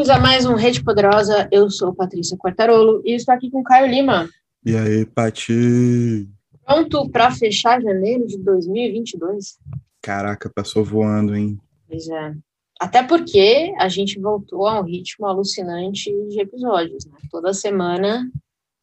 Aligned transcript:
Bem-vindos 0.00 0.18
a 0.18 0.18
mais 0.18 0.46
um 0.46 0.54
Rede 0.54 0.82
Poderosa. 0.82 1.46
Eu 1.52 1.68
sou 1.68 1.94
Patrícia 1.94 2.34
Quartarolo 2.34 3.02
e 3.04 3.14
estou 3.14 3.34
aqui 3.34 3.50
com 3.50 3.62
Caio 3.62 3.86
Lima. 3.86 4.30
E 4.64 4.74
aí, 4.74 5.04
Pati? 5.04 6.26
Pronto 6.64 7.10
para 7.10 7.30
fechar 7.30 7.82
janeiro 7.82 8.26
de 8.26 8.38
2022? 8.38 9.58
Caraca, 10.00 10.50
passou 10.54 10.82
voando, 10.82 11.36
hein? 11.36 11.58
Pois 11.86 12.08
é. 12.08 12.34
Até 12.80 13.02
porque 13.02 13.74
a 13.78 13.90
gente 13.90 14.18
voltou 14.18 14.66
a 14.66 14.80
um 14.80 14.84
ritmo 14.84 15.26
alucinante 15.26 16.10
de 16.28 16.40
episódios, 16.40 17.04
né? 17.04 17.18
Toda 17.30 17.52
semana 17.52 18.26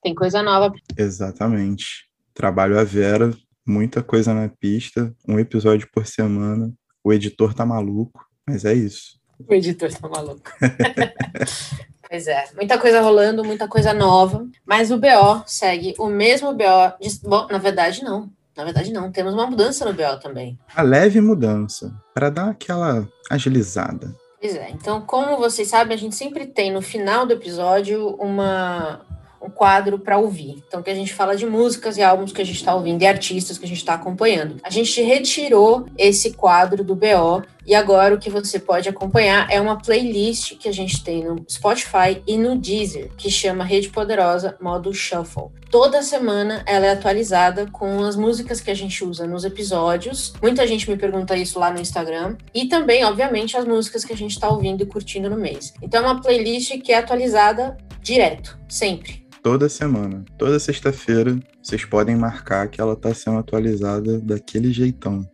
tem 0.04 0.14
coisa 0.14 0.44
nova. 0.44 0.72
Exatamente. 0.96 2.08
Trabalho 2.32 2.78
a 2.78 2.84
Vera, 2.84 3.36
muita 3.68 4.04
coisa 4.04 4.36
na 4.36 4.50
pista, 4.50 5.12
um 5.28 5.40
episódio 5.40 5.90
por 5.92 6.06
semana. 6.06 6.72
O 7.04 7.12
editor 7.12 7.56
tá 7.56 7.66
maluco, 7.66 8.24
mas 8.48 8.66
é 8.66 8.76
isso. 8.76 9.18
O 9.48 9.54
editor 9.54 9.94
tá 9.94 10.08
maluco. 10.08 10.42
pois 12.10 12.28
é, 12.28 12.46
muita 12.56 12.78
coisa 12.78 13.02
rolando, 13.02 13.44
muita 13.44 13.68
coisa 13.68 13.94
nova, 13.94 14.48
mas 14.66 14.92
o 14.92 14.98
BO 14.98 15.44
segue 15.46 15.94
o 16.00 16.08
mesmo 16.08 16.54
BO. 16.54 16.94
De... 17.00 17.20
Bom, 17.24 17.48
na 17.50 17.58
verdade, 17.58 18.04
não. 18.04 18.30
Na 18.56 18.64
verdade, 18.64 18.92
não. 18.92 19.12
Temos 19.12 19.34
uma 19.34 19.46
mudança 19.46 19.86
no 19.86 19.94
BO 19.94 20.20
também. 20.20 20.58
A 20.76 20.82
leve 20.82 21.22
mudança, 21.22 21.94
para 22.14 22.30
dar 22.30 22.50
aquela 22.50 23.08
agilizada. 23.30 24.16
Pois 24.40 24.56
é. 24.56 24.70
Então, 24.72 25.02
como 25.02 25.38
vocês 25.38 25.68
sabem, 25.68 25.96
a 25.96 26.00
gente 26.00 26.16
sempre 26.16 26.46
tem 26.46 26.72
no 26.72 26.82
final 26.82 27.26
do 27.26 27.34
episódio 27.34 28.16
uma, 28.16 29.02
um 29.42 29.50
quadro 29.50 30.00
para 30.00 30.18
ouvir. 30.18 30.64
Então, 30.68 30.82
que 30.82 30.90
a 30.90 30.96
gente 30.96 31.14
fala 31.14 31.36
de 31.36 31.46
músicas 31.46 31.98
e 31.98 32.04
álbuns 32.04 32.32
que 32.32 32.42
a 32.42 32.46
gente 32.46 32.58
está 32.58 32.76
ouvindo 32.76 33.02
e 33.02 33.08
artistas 33.08 33.58
que 33.58 33.66
a 33.66 33.68
gente 33.68 33.78
está 33.78 33.94
acompanhando. 33.94 34.58
A 34.64 34.70
gente 34.70 35.02
retirou 35.02 35.86
esse 35.98 36.34
quadro 36.34 36.84
do 36.84 36.96
BO 36.96 37.44
e 37.68 37.76
agora 37.76 38.16
o 38.16 38.18
que 38.18 38.30
você 38.30 38.60
pode 38.60 38.88
acompanhar 38.88 39.46
é 39.52 39.60
uma 39.60 39.78
playlist 39.78 40.58
que 40.58 40.70
a 40.70 40.72
gente 40.72 41.04
tem 41.04 41.26
no 41.26 41.44
Spotify 41.50 42.24
e 42.26 42.38
no 42.38 42.58
Deezer, 42.58 43.12
que 43.18 43.30
chama 43.30 43.66
Rede 43.66 43.90
Poderosa 43.90 44.56
Modo 44.62 44.94
Shuffle. 44.94 45.50
Toda 45.70 46.02
semana 46.02 46.64
ela 46.66 46.86
é 46.86 46.92
atualizada 46.92 47.70
com 47.70 48.06
as 48.06 48.16
músicas 48.16 48.62
que 48.62 48.72
a 48.72 48.74
gente 48.74 49.04
usa 49.04 49.28
nos 49.28 49.44
episódios. 49.44 50.34
Muita 50.42 50.66
gente 50.66 50.90
me 50.90 50.96
pergunta 50.96 51.36
isso 51.36 51.60
lá 51.60 51.70
no 51.70 51.82
Instagram. 51.82 52.38
E 52.54 52.68
também, 52.70 53.04
obviamente, 53.04 53.58
as 53.58 53.66
músicas 53.66 54.06
que 54.06 54.14
a 54.14 54.18
gente 54.18 54.32
está 54.32 54.48
ouvindo 54.48 54.84
e 54.84 54.86
curtindo 54.86 55.30
no 55.30 55.36
mês. 55.36 55.74
Então 55.82 56.06
é 56.06 56.06
uma 56.06 56.22
playlist 56.22 56.80
que 56.80 56.94
é 56.94 57.00
atualizada 57.00 57.76
direto, 58.02 58.58
sempre 58.70 59.27
toda 59.48 59.70
semana. 59.70 60.26
Toda 60.38 60.60
sexta-feira, 60.60 61.40
vocês 61.64 61.86
podem 61.86 62.18
marcar 62.18 62.68
que 62.68 62.82
ela 62.82 62.92
está 62.92 63.14
sendo 63.14 63.38
atualizada 63.38 64.20
daquele 64.20 64.74
jeitão. 64.74 65.26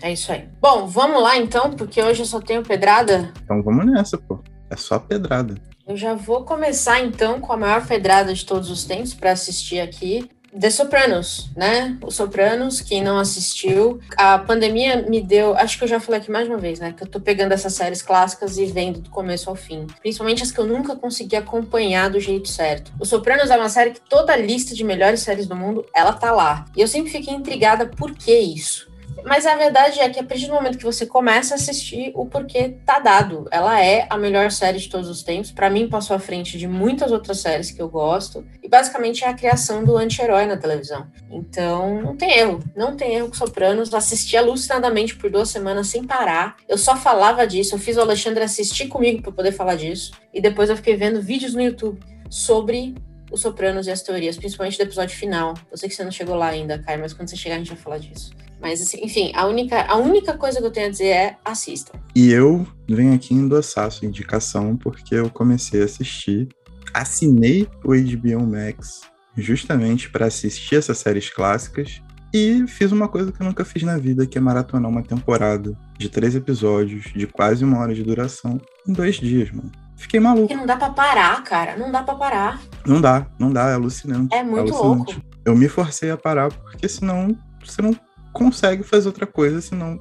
É 0.00 0.12
isso 0.12 0.30
aí. 0.30 0.48
Bom, 0.60 0.86
vamos 0.86 1.20
lá 1.20 1.36
então, 1.36 1.72
porque 1.72 2.00
hoje 2.00 2.22
eu 2.22 2.26
só 2.26 2.40
tenho 2.40 2.62
pedrada. 2.62 3.32
Então 3.42 3.60
vamos 3.64 3.84
nessa, 3.84 4.16
pô. 4.16 4.38
É 4.70 4.76
só 4.76 4.96
pedrada. 5.00 5.56
Eu 5.88 5.96
já 5.96 6.14
vou 6.14 6.44
começar 6.44 7.00
então 7.00 7.40
com 7.40 7.52
a 7.52 7.56
maior 7.56 7.84
pedrada 7.84 8.32
de 8.32 8.46
todos 8.46 8.70
os 8.70 8.84
tempos 8.84 9.12
para 9.12 9.32
assistir 9.32 9.80
aqui. 9.80 10.30
The 10.58 10.70
Sopranos, 10.70 11.50
né? 11.56 11.96
Os 12.04 12.16
Sopranos, 12.16 12.80
quem 12.80 13.02
não 13.02 13.18
assistiu, 13.18 14.00
a 14.16 14.38
pandemia 14.38 15.02
me 15.02 15.20
deu, 15.20 15.56
acho 15.56 15.78
que 15.78 15.84
eu 15.84 15.88
já 15.88 16.00
falei 16.00 16.20
aqui 16.20 16.30
mais 16.30 16.48
uma 16.48 16.58
vez, 16.58 16.80
né? 16.80 16.92
Que 16.96 17.04
eu 17.04 17.06
tô 17.06 17.20
pegando 17.20 17.52
essas 17.52 17.74
séries 17.74 18.02
clássicas 18.02 18.58
e 18.58 18.66
vendo 18.66 19.00
do 19.00 19.10
começo 19.10 19.48
ao 19.48 19.54
fim. 19.54 19.86
Principalmente 20.00 20.42
as 20.42 20.50
que 20.50 20.58
eu 20.58 20.66
nunca 20.66 20.96
consegui 20.96 21.36
acompanhar 21.36 22.10
do 22.10 22.18
jeito 22.18 22.48
certo. 22.48 22.90
Os 22.98 23.08
Sopranos 23.08 23.50
é 23.50 23.56
uma 23.56 23.68
série 23.68 23.92
que 23.92 24.00
toda 24.00 24.32
a 24.32 24.36
lista 24.36 24.74
de 24.74 24.82
melhores 24.82 25.20
séries 25.20 25.46
do 25.46 25.54
mundo, 25.54 25.86
ela 25.94 26.12
tá 26.12 26.32
lá. 26.32 26.64
E 26.76 26.80
eu 26.80 26.88
sempre 26.88 27.12
fiquei 27.12 27.32
intrigada 27.32 27.86
por 27.86 28.12
que 28.14 28.36
isso. 28.36 28.88
Mas 29.24 29.46
a 29.46 29.56
verdade 29.56 30.00
é 30.00 30.08
que 30.08 30.20
a 30.20 30.24
partir 30.24 30.46
do 30.46 30.54
momento 30.54 30.78
que 30.78 30.84
você 30.84 31.06
começa 31.06 31.54
a 31.54 31.56
assistir, 31.56 32.12
o 32.14 32.26
porquê 32.26 32.76
tá 32.84 32.98
dado. 32.98 33.46
Ela 33.50 33.82
é 33.82 34.06
a 34.08 34.16
melhor 34.16 34.50
série 34.50 34.78
de 34.78 34.88
todos 34.88 35.08
os 35.08 35.22
tempos. 35.22 35.50
Para 35.50 35.70
mim, 35.70 35.88
passou 35.88 36.16
à 36.16 36.18
frente 36.18 36.58
de 36.58 36.66
muitas 36.66 37.12
outras 37.12 37.40
séries 37.40 37.70
que 37.70 37.80
eu 37.80 37.88
gosto. 37.88 38.44
E 38.62 38.68
basicamente 38.68 39.24
é 39.24 39.28
a 39.28 39.34
criação 39.34 39.84
do 39.84 39.96
anti-herói 39.96 40.46
na 40.46 40.56
televisão. 40.56 41.06
Então, 41.30 42.00
não 42.00 42.16
tem 42.16 42.38
erro. 42.38 42.60
Não 42.76 42.96
tem 42.96 43.14
erro 43.14 43.28
com 43.28 43.34
Sopranos. 43.34 43.92
Assisti 43.92 44.36
alucinadamente 44.36 45.16
por 45.16 45.30
duas 45.30 45.48
semanas 45.48 45.88
sem 45.88 46.04
parar. 46.04 46.56
Eu 46.68 46.78
só 46.78 46.96
falava 46.96 47.46
disso. 47.46 47.74
Eu 47.74 47.78
fiz 47.78 47.96
o 47.96 48.00
Alexandre 48.00 48.44
assistir 48.44 48.88
comigo 48.88 49.22
para 49.22 49.32
poder 49.32 49.52
falar 49.52 49.76
disso. 49.76 50.12
E 50.32 50.40
depois 50.40 50.70
eu 50.70 50.76
fiquei 50.76 50.96
vendo 50.96 51.20
vídeos 51.20 51.54
no 51.54 51.62
YouTube 51.62 51.98
sobre 52.30 52.94
os 53.30 53.40
Sopranos 53.40 53.86
e 53.86 53.90
as 53.90 54.02
teorias, 54.02 54.36
principalmente 54.36 54.76
do 54.78 54.82
episódio 54.82 55.16
final. 55.16 55.54
Eu 55.70 55.76
sei 55.76 55.88
que 55.88 55.94
você 55.94 56.04
não 56.04 56.10
chegou 56.10 56.34
lá 56.34 56.48
ainda, 56.48 56.78
Kai, 56.78 56.96
mas 56.96 57.12
quando 57.12 57.28
você 57.28 57.36
chegar 57.36 57.56
a 57.56 57.58
gente 57.58 57.68
vai 57.68 57.76
falar 57.76 57.98
disso. 57.98 58.30
Mas, 58.60 58.80
assim, 58.80 58.98
enfim, 59.02 59.32
a 59.34 59.46
única, 59.46 59.82
a 59.82 59.96
única 59.96 60.36
coisa 60.36 60.58
que 60.58 60.66
eu 60.66 60.70
tenho 60.70 60.88
a 60.88 60.90
dizer 60.90 61.06
é 61.06 61.36
assistam. 61.44 61.98
E 62.14 62.32
eu 62.32 62.66
venho 62.88 63.14
aqui 63.14 63.34
endossar 63.34 63.86
a 63.86 63.90
sua 63.90 64.08
indicação 64.08 64.76
porque 64.76 65.14
eu 65.14 65.30
comecei 65.30 65.82
a 65.82 65.84
assistir, 65.84 66.48
assinei 66.92 67.68
o 67.84 67.94
HBO 67.94 68.46
Max 68.46 69.02
justamente 69.36 70.10
para 70.10 70.26
assistir 70.26 70.76
essas 70.76 70.98
séries 70.98 71.30
clássicas 71.30 72.02
e 72.34 72.66
fiz 72.66 72.92
uma 72.92 73.08
coisa 73.08 73.32
que 73.32 73.40
eu 73.40 73.46
nunca 73.46 73.64
fiz 73.64 73.82
na 73.82 73.96
vida, 73.96 74.26
que 74.26 74.36
é 74.36 74.40
maratonar 74.40 74.90
uma 74.90 75.02
temporada 75.02 75.76
de 75.96 76.08
três 76.08 76.34
episódios 76.34 77.04
de 77.14 77.26
quase 77.26 77.64
uma 77.64 77.78
hora 77.78 77.94
de 77.94 78.02
duração 78.02 78.60
em 78.86 78.92
dois 78.92 79.16
dias, 79.16 79.50
mano. 79.50 79.72
Fiquei 79.96 80.20
maluco. 80.20 80.46
Porque 80.46 80.54
não 80.54 80.66
dá 80.66 80.76
pra 80.76 80.90
parar, 80.90 81.42
cara. 81.42 81.76
Não 81.76 81.90
dá 81.90 82.02
pra 82.02 82.14
parar. 82.14 82.60
Não 82.86 83.00
dá, 83.00 83.26
não 83.38 83.52
dá, 83.52 83.70
é 83.70 83.74
alucinante. 83.74 84.34
É 84.34 84.42
muito 84.42 84.58
é 84.58 84.60
alucinante. 84.60 85.14
louco. 85.14 85.28
Eu 85.44 85.56
me 85.56 85.68
forcei 85.68 86.10
a 86.10 86.16
parar, 86.16 86.52
porque 86.52 86.88
senão 86.88 87.36
você 87.64 87.82
não 87.82 87.96
consegue 88.32 88.82
fazer 88.82 89.08
outra 89.08 89.26
coisa 89.26 89.60
senão 89.60 90.00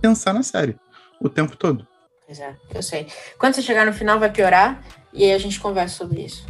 pensar 0.00 0.32
na 0.32 0.42
série 0.42 0.76
o 1.20 1.28
tempo 1.28 1.56
todo. 1.56 1.86
Pois 2.26 2.38
é, 2.38 2.54
eu 2.74 2.82
sei. 2.82 3.06
Quando 3.38 3.54
você 3.54 3.62
chegar 3.62 3.84
no 3.84 3.92
final 3.92 4.18
vai 4.18 4.30
piorar 4.30 4.82
e 5.12 5.24
aí 5.24 5.32
a 5.32 5.38
gente 5.38 5.58
conversa 5.58 5.96
sobre 5.96 6.22
isso. 6.22 6.46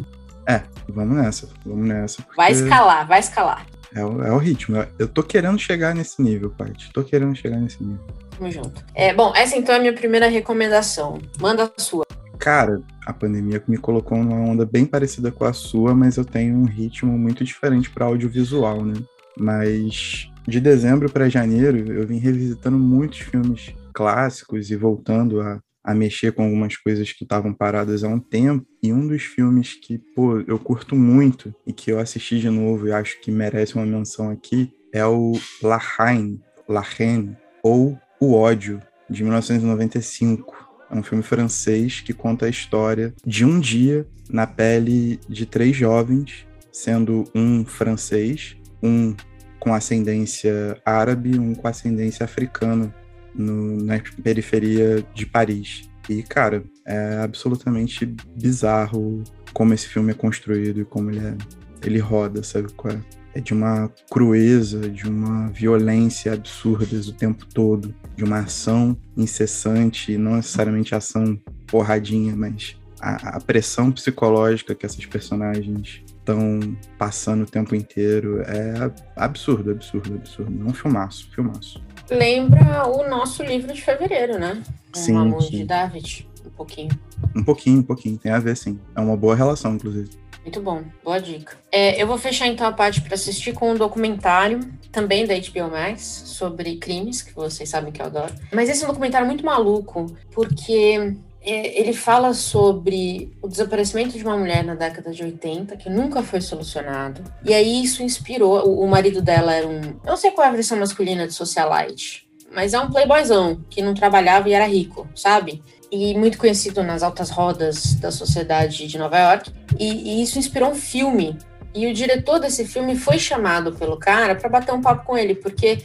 É, 0.47 0.63
vamos 0.89 1.17
nessa, 1.17 1.49
vamos 1.65 1.89
nessa. 1.89 2.25
Vai 2.37 2.53
escalar, 2.53 3.07
vai 3.07 3.21
escalar. 3.21 3.67
É, 3.95 4.05
o, 4.05 4.23
é 4.23 4.33
o 4.33 4.39
ritmo. 4.39 4.77
Eu 4.99 5.09
tô 5.09 5.23
querendo 5.23 5.59
chegar 5.59 5.95
nesse 5.95 6.23
nível, 6.23 6.51
Paty. 6.51 6.93
Tô 6.93 7.03
querendo 7.03 7.35
chegar 7.35 7.59
nesse 7.59 7.83
nível. 7.83 8.05
Tamo 8.37 8.51
junto. 8.51 8.85
É, 8.95 9.13
bom, 9.13 9.33
essa 9.35 9.57
então 9.57 9.75
é 9.75 9.79
a 9.79 9.81
minha 9.81 9.93
primeira 9.93 10.29
recomendação. 10.29 11.19
Manda 11.41 11.65
a 11.65 11.81
sua. 11.81 12.07
Cara, 12.39 12.81
a 13.05 13.13
pandemia 13.13 13.63
me 13.67 13.77
colocou 13.77 14.17
numa 14.19 14.37
onda 14.37 14.65
bem 14.65 14.87
parecida 14.87 15.31
com 15.31 15.45
a 15.45 15.53
sua, 15.53 15.95
mas 15.95 16.17
eu 16.17 16.25
tenho 16.25 16.57
um 16.57 16.65
ritmo 16.65 17.19
muito 17.19 17.45
diferente 17.45 17.91
para 17.91 18.07
audiovisual, 18.07 18.85
né? 18.85 18.95
Mas 19.37 20.30
de 20.47 20.61
dezembro 20.61 21.11
para 21.11 21.29
janeiro, 21.29 21.93
eu 21.93 22.07
vim 22.07 22.19
revisitando 22.19 22.79
muitos 22.79 23.19
filmes 23.19 23.75
clássicos 23.93 24.71
e 24.71 24.77
voltando 24.77 25.41
a, 25.41 25.61
a 25.85 25.95
mexer 25.95 26.33
com 26.33 26.45
algumas 26.45 26.77
coisas 26.77 27.13
que 27.13 27.25
estavam 27.25 27.53
paradas 27.53 28.05
há 28.05 28.09
um 28.09 28.19
tempo. 28.19 28.67
E 28.83 28.93
um 28.93 29.07
dos 29.07 29.23
filmes 29.23 29.75
que, 29.75 29.99
pô, 30.15 30.41
eu 30.41 30.59
curto 30.59 30.97
muito 30.97 31.55
e 31.67 31.73
que 31.73 31.91
eu 31.91 31.99
assisti 31.99 32.41
de 32.41 32.51
novo 32.51 32.89
e 32.89 32.93
acho 32.93 33.21
que 33.21 33.31
merece 33.31 33.75
uma 33.75 33.87
menção 33.87 34.31
aqui 34.31 34.73
é 34.93 35.05
o 35.07 35.33
La 35.63 35.81
Haine, 35.99 36.41
La 36.69 36.85
Haine 36.99 37.37
ou 37.63 37.99
O 38.21 38.35
Ódio, 38.35 38.83
de 39.09 39.23
1995. 39.23 40.69
É 40.91 40.95
um 40.95 41.03
filme 41.03 41.23
francês 41.23 42.01
que 42.01 42.13
conta 42.13 42.47
a 42.47 42.49
história 42.49 43.15
de 43.25 43.45
um 43.45 43.61
dia 43.61 44.07
na 44.29 44.47
pele 44.47 45.21
de 45.29 45.47
três 45.47 45.77
jovens, 45.77 46.47
sendo 46.73 47.25
um 47.35 47.65
francês, 47.65 48.57
um 48.83 49.15
com 49.61 49.75
ascendência 49.75 50.81
árabe, 50.85 51.39
um 51.39 51.55
com 51.55 51.69
ascendência 51.69 52.25
africana 52.25 52.93
no, 53.35 53.77
na 53.83 54.01
periferia 54.23 55.05
de 55.15 55.27
Paris. 55.27 55.89
E, 56.09 56.23
cara, 56.23 56.65
é 56.87 57.19
absolutamente 57.23 58.05
bizarro 58.35 59.23
como 59.53 59.75
esse 59.75 59.87
filme 59.87 60.11
é 60.11 60.15
construído 60.15 60.81
e 60.81 60.85
como 60.85 61.11
ele, 61.11 61.21
é, 61.21 61.37
ele 61.85 61.99
roda, 61.99 62.43
sabe 62.43 62.73
qual 62.73 62.95
é? 62.95 63.01
É 63.33 63.41
de 63.41 63.53
uma 63.53 63.89
crueza, 64.11 64.91
de 64.91 65.09
uma 65.09 65.51
violência 65.51 66.33
absurda 66.33 66.97
o 66.97 67.13
tempo 67.13 67.47
todo, 67.47 67.95
de 68.17 68.25
uma 68.25 68.41
ação 68.41 68.97
incessante, 69.17 70.19
não 70.19 70.35
necessariamente 70.35 70.97
ação 70.97 71.39
porradinha, 71.69 72.35
mas 72.35 72.77
a, 73.01 73.37
a 73.37 73.41
pressão 73.41 73.93
psicológica 73.93 74.75
que 74.75 74.85
essas 74.85 75.07
personagens 75.07 76.03
estão 76.21 76.77
passando 76.99 77.43
o 77.43 77.47
tempo 77.47 77.75
inteiro. 77.75 78.43
É 78.43 78.91
absurdo, 79.17 79.71
absurdo, 79.71 80.15
absurdo. 80.15 80.65
É 80.67 80.71
um 80.71 80.73
filmaço, 80.73 81.31
filmaço. 81.33 81.83
Lembra 82.11 82.87
o 82.87 83.09
nosso 83.09 83.43
livro 83.43 83.73
de 83.73 83.83
fevereiro, 83.83 84.39
né? 84.39 84.63
Sim. 84.93 85.15
O 85.15 85.19
Amor 85.19 85.41
de 85.41 85.65
David, 85.65 86.29
um 86.47 86.51
pouquinho. 86.51 86.91
Um 87.35 87.45
pouquinho, 87.45 87.81
um 87.81 87.83
pouquinho. 87.83 88.19
Tem 88.19 88.33
a 88.33 88.39
ver, 88.39 88.57
sim. 88.57 88.79
É 88.95 89.01
uma 89.01 89.17
boa 89.17 89.35
relação, 89.35 89.75
inclusive. 89.75 90.11
Muito 90.43 90.61
bom, 90.63 90.83
boa 91.05 91.21
dica. 91.21 91.57
É, 91.71 92.03
eu 92.03 92.07
vou 92.07 92.17
fechar 92.17 92.47
então 92.47 92.67
a 92.67 92.73
parte 92.73 93.03
para 93.03 93.15
assistir 93.15 93.53
com 93.53 93.73
um 93.73 93.77
documentário, 93.77 94.61
também 94.91 95.27
da 95.27 95.35
HBO 95.35 95.71
Max, 95.71 96.03
sobre 96.03 96.77
crimes, 96.77 97.21
que 97.21 97.35
vocês 97.35 97.69
sabem 97.69 97.93
que 97.93 98.01
eu 98.01 98.07
adoro. 98.07 98.33
Mas 98.53 98.69
esse 98.69 98.83
é 98.83 98.87
um 98.87 98.89
documentário 98.89 99.27
muito 99.27 99.45
maluco, 99.45 100.07
porque 100.33 101.15
ele 101.43 101.93
fala 101.93 102.35
sobre 102.35 103.33
o 103.41 103.49
desaparecimento 103.49 104.17
de 104.19 104.25
uma 104.25 104.37
mulher 104.37 104.63
na 104.63 104.75
década 104.75 105.11
de 105.11 105.23
80, 105.23 105.77
que 105.77 105.89
nunca 105.89 106.23
foi 106.23 106.41
solucionado. 106.41 107.23
E 107.45 107.55
aí 107.55 107.83
isso 107.83 108.03
inspirou. 108.03 108.69
O, 108.69 108.85
o 108.85 108.89
marido 108.89 109.23
dela 109.23 109.55
era 109.55 109.67
um. 109.67 109.81
Eu 109.81 110.01
não 110.05 110.17
sei 110.17 110.31
qual 110.31 110.47
é 110.47 110.51
a 110.51 110.53
versão 110.53 110.79
masculina 110.79 111.27
de 111.27 111.33
socialite, 111.33 112.29
mas 112.53 112.75
é 112.75 112.81
um 112.81 112.91
playboyzão 112.91 113.65
que 113.71 113.81
não 113.81 113.95
trabalhava 113.95 114.49
e 114.49 114.53
era 114.53 114.67
rico, 114.67 115.09
sabe? 115.15 115.63
e 115.91 116.17
muito 116.17 116.39
conhecido 116.39 116.83
nas 116.83 117.03
altas 117.03 117.31
rodas 117.31 117.95
da 117.95 118.11
sociedade 118.11 118.87
de 118.87 118.99
Nova 118.99 119.19
York. 119.19 119.53
E, 119.79 120.19
e 120.19 120.23
isso 120.23 120.39
inspirou 120.39 120.71
um 120.71 120.75
filme. 120.75 121.37
E 121.75 121.87
o 121.87 121.95
diretor 121.95 122.39
desse 122.39 122.65
filme 122.65 122.97
foi 122.97 123.19
chamado 123.19 123.73
pelo 123.73 123.97
cara 123.97 124.35
para 124.35 124.49
bater 124.49 124.73
um 124.73 124.81
papo 124.81 125.05
com 125.05 125.17
ele, 125.17 125.35
porque 125.35 125.83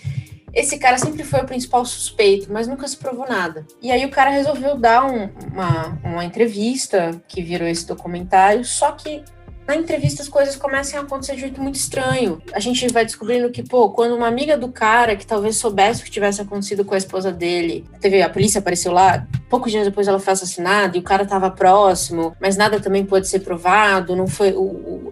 esse 0.55 0.77
cara 0.77 0.97
sempre 0.97 1.23
foi 1.25 1.41
o 1.41 1.45
principal 1.45 1.85
suspeito, 1.85 2.51
mas 2.51 2.65
nunca 2.65 2.87
se 2.87 2.95
provou 2.95 3.27
nada. 3.27 3.67
E 3.81 3.91
aí 3.91 4.05
o 4.05 4.09
cara 4.09 4.29
resolveu 4.29 4.77
dar 4.77 5.05
um, 5.05 5.29
uma, 5.51 5.99
uma 6.01 6.23
entrevista 6.23 7.21
que 7.27 7.41
virou 7.41 7.67
esse 7.67 7.85
documentário, 7.85 8.63
só 8.63 8.93
que 8.93 9.21
na 9.67 9.75
entrevista 9.75 10.21
as 10.21 10.29
coisas 10.29 10.55
começam 10.55 10.99
a 10.99 11.03
acontecer 11.03 11.33
de 11.33 11.41
jeito 11.41 11.61
muito 11.61 11.75
estranho. 11.75 12.41
A 12.53 12.59
gente 12.59 12.87
vai 12.89 13.03
descobrindo 13.03 13.49
que, 13.49 13.63
pô, 13.63 13.89
quando 13.89 14.15
uma 14.15 14.27
amiga 14.27 14.55
do 14.55 14.69
cara, 14.69 15.15
que 15.15 15.25
talvez 15.25 15.57
soubesse 15.57 16.01
o 16.01 16.05
que 16.05 16.11
tivesse 16.11 16.39
acontecido 16.39 16.85
com 16.85 16.93
a 16.93 16.97
esposa 16.97 17.31
dele, 17.31 17.83
teve 17.99 18.21
a 18.21 18.29
polícia 18.29 18.59
apareceu 18.59 18.93
lá, 18.93 19.27
poucos 19.49 19.71
dias 19.71 19.85
depois 19.85 20.07
ela 20.07 20.19
foi 20.19 20.33
assassinada 20.33 20.95
e 20.95 20.99
o 20.99 21.03
cara 21.03 21.25
tava 21.25 21.49
próximo, 21.49 22.35
mas 22.39 22.55
nada 22.55 22.79
também 22.79 23.05
pode 23.05 23.27
ser 23.27 23.39
provado, 23.39 24.15
não 24.15 24.27
foi 24.27 24.53
o, 24.53 24.61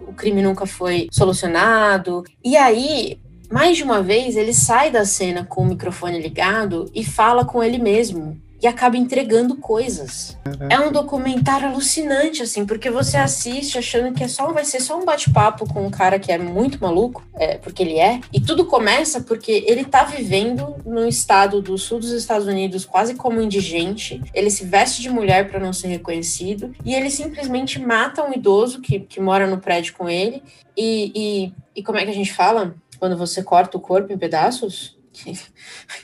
o 0.08 0.14
crime 0.16 0.40
nunca 0.40 0.66
foi 0.66 1.08
solucionado. 1.10 2.22
E 2.42 2.56
aí 2.56 3.18
mais 3.50 3.76
de 3.76 3.82
uma 3.82 4.02
vez 4.02 4.36
ele 4.36 4.54
sai 4.54 4.90
da 4.90 5.04
cena 5.04 5.44
com 5.44 5.62
o 5.62 5.66
microfone 5.66 6.20
ligado 6.20 6.90
e 6.94 7.04
fala 7.04 7.44
com 7.44 7.62
ele 7.62 7.78
mesmo 7.78 8.40
e 8.64 8.66
acaba 8.66 8.96
entregando 8.96 9.56
coisas. 9.56 10.38
É 10.70 10.80
um 10.80 10.90
documentário 10.90 11.68
alucinante, 11.68 12.42
assim, 12.42 12.64
porque 12.64 12.90
você 12.90 13.18
assiste 13.18 13.76
achando 13.76 14.14
que 14.14 14.24
é 14.24 14.28
só, 14.28 14.50
vai 14.52 14.64
ser 14.64 14.80
só 14.80 14.98
um 14.98 15.04
bate-papo 15.04 15.68
com 15.70 15.86
um 15.86 15.90
cara 15.90 16.18
que 16.18 16.32
é 16.32 16.38
muito 16.38 16.78
maluco, 16.80 17.22
é, 17.34 17.58
porque 17.58 17.82
ele 17.82 17.98
é, 17.98 18.20
e 18.32 18.40
tudo 18.40 18.64
começa 18.64 19.20
porque 19.20 19.64
ele 19.68 19.84
tá 19.84 20.04
vivendo 20.04 20.76
no 20.86 21.06
estado 21.06 21.60
do 21.60 21.76
sul 21.76 22.00
dos 22.00 22.12
Estados 22.12 22.46
Unidos 22.46 22.86
quase 22.86 23.14
como 23.14 23.38
indigente, 23.38 24.22
ele 24.32 24.48
se 24.48 24.64
veste 24.64 25.02
de 25.02 25.10
mulher 25.10 25.50
para 25.50 25.60
não 25.60 25.74
ser 25.74 25.88
reconhecido, 25.88 26.72
e 26.82 26.94
ele 26.94 27.10
simplesmente 27.10 27.78
mata 27.78 28.24
um 28.24 28.32
idoso 28.32 28.80
que, 28.80 29.00
que 29.00 29.20
mora 29.20 29.46
no 29.46 29.58
prédio 29.58 29.92
com 29.92 30.08
ele, 30.08 30.42
e, 30.74 31.12
e, 31.14 31.52
e 31.76 31.82
como 31.82 31.98
é 31.98 32.04
que 32.04 32.10
a 32.10 32.14
gente 32.14 32.32
fala? 32.32 32.74
Quando 33.04 33.18
você 33.18 33.42
corta 33.42 33.76
o 33.76 33.80
corpo 33.82 34.10
em 34.14 34.16
pedaços? 34.16 34.96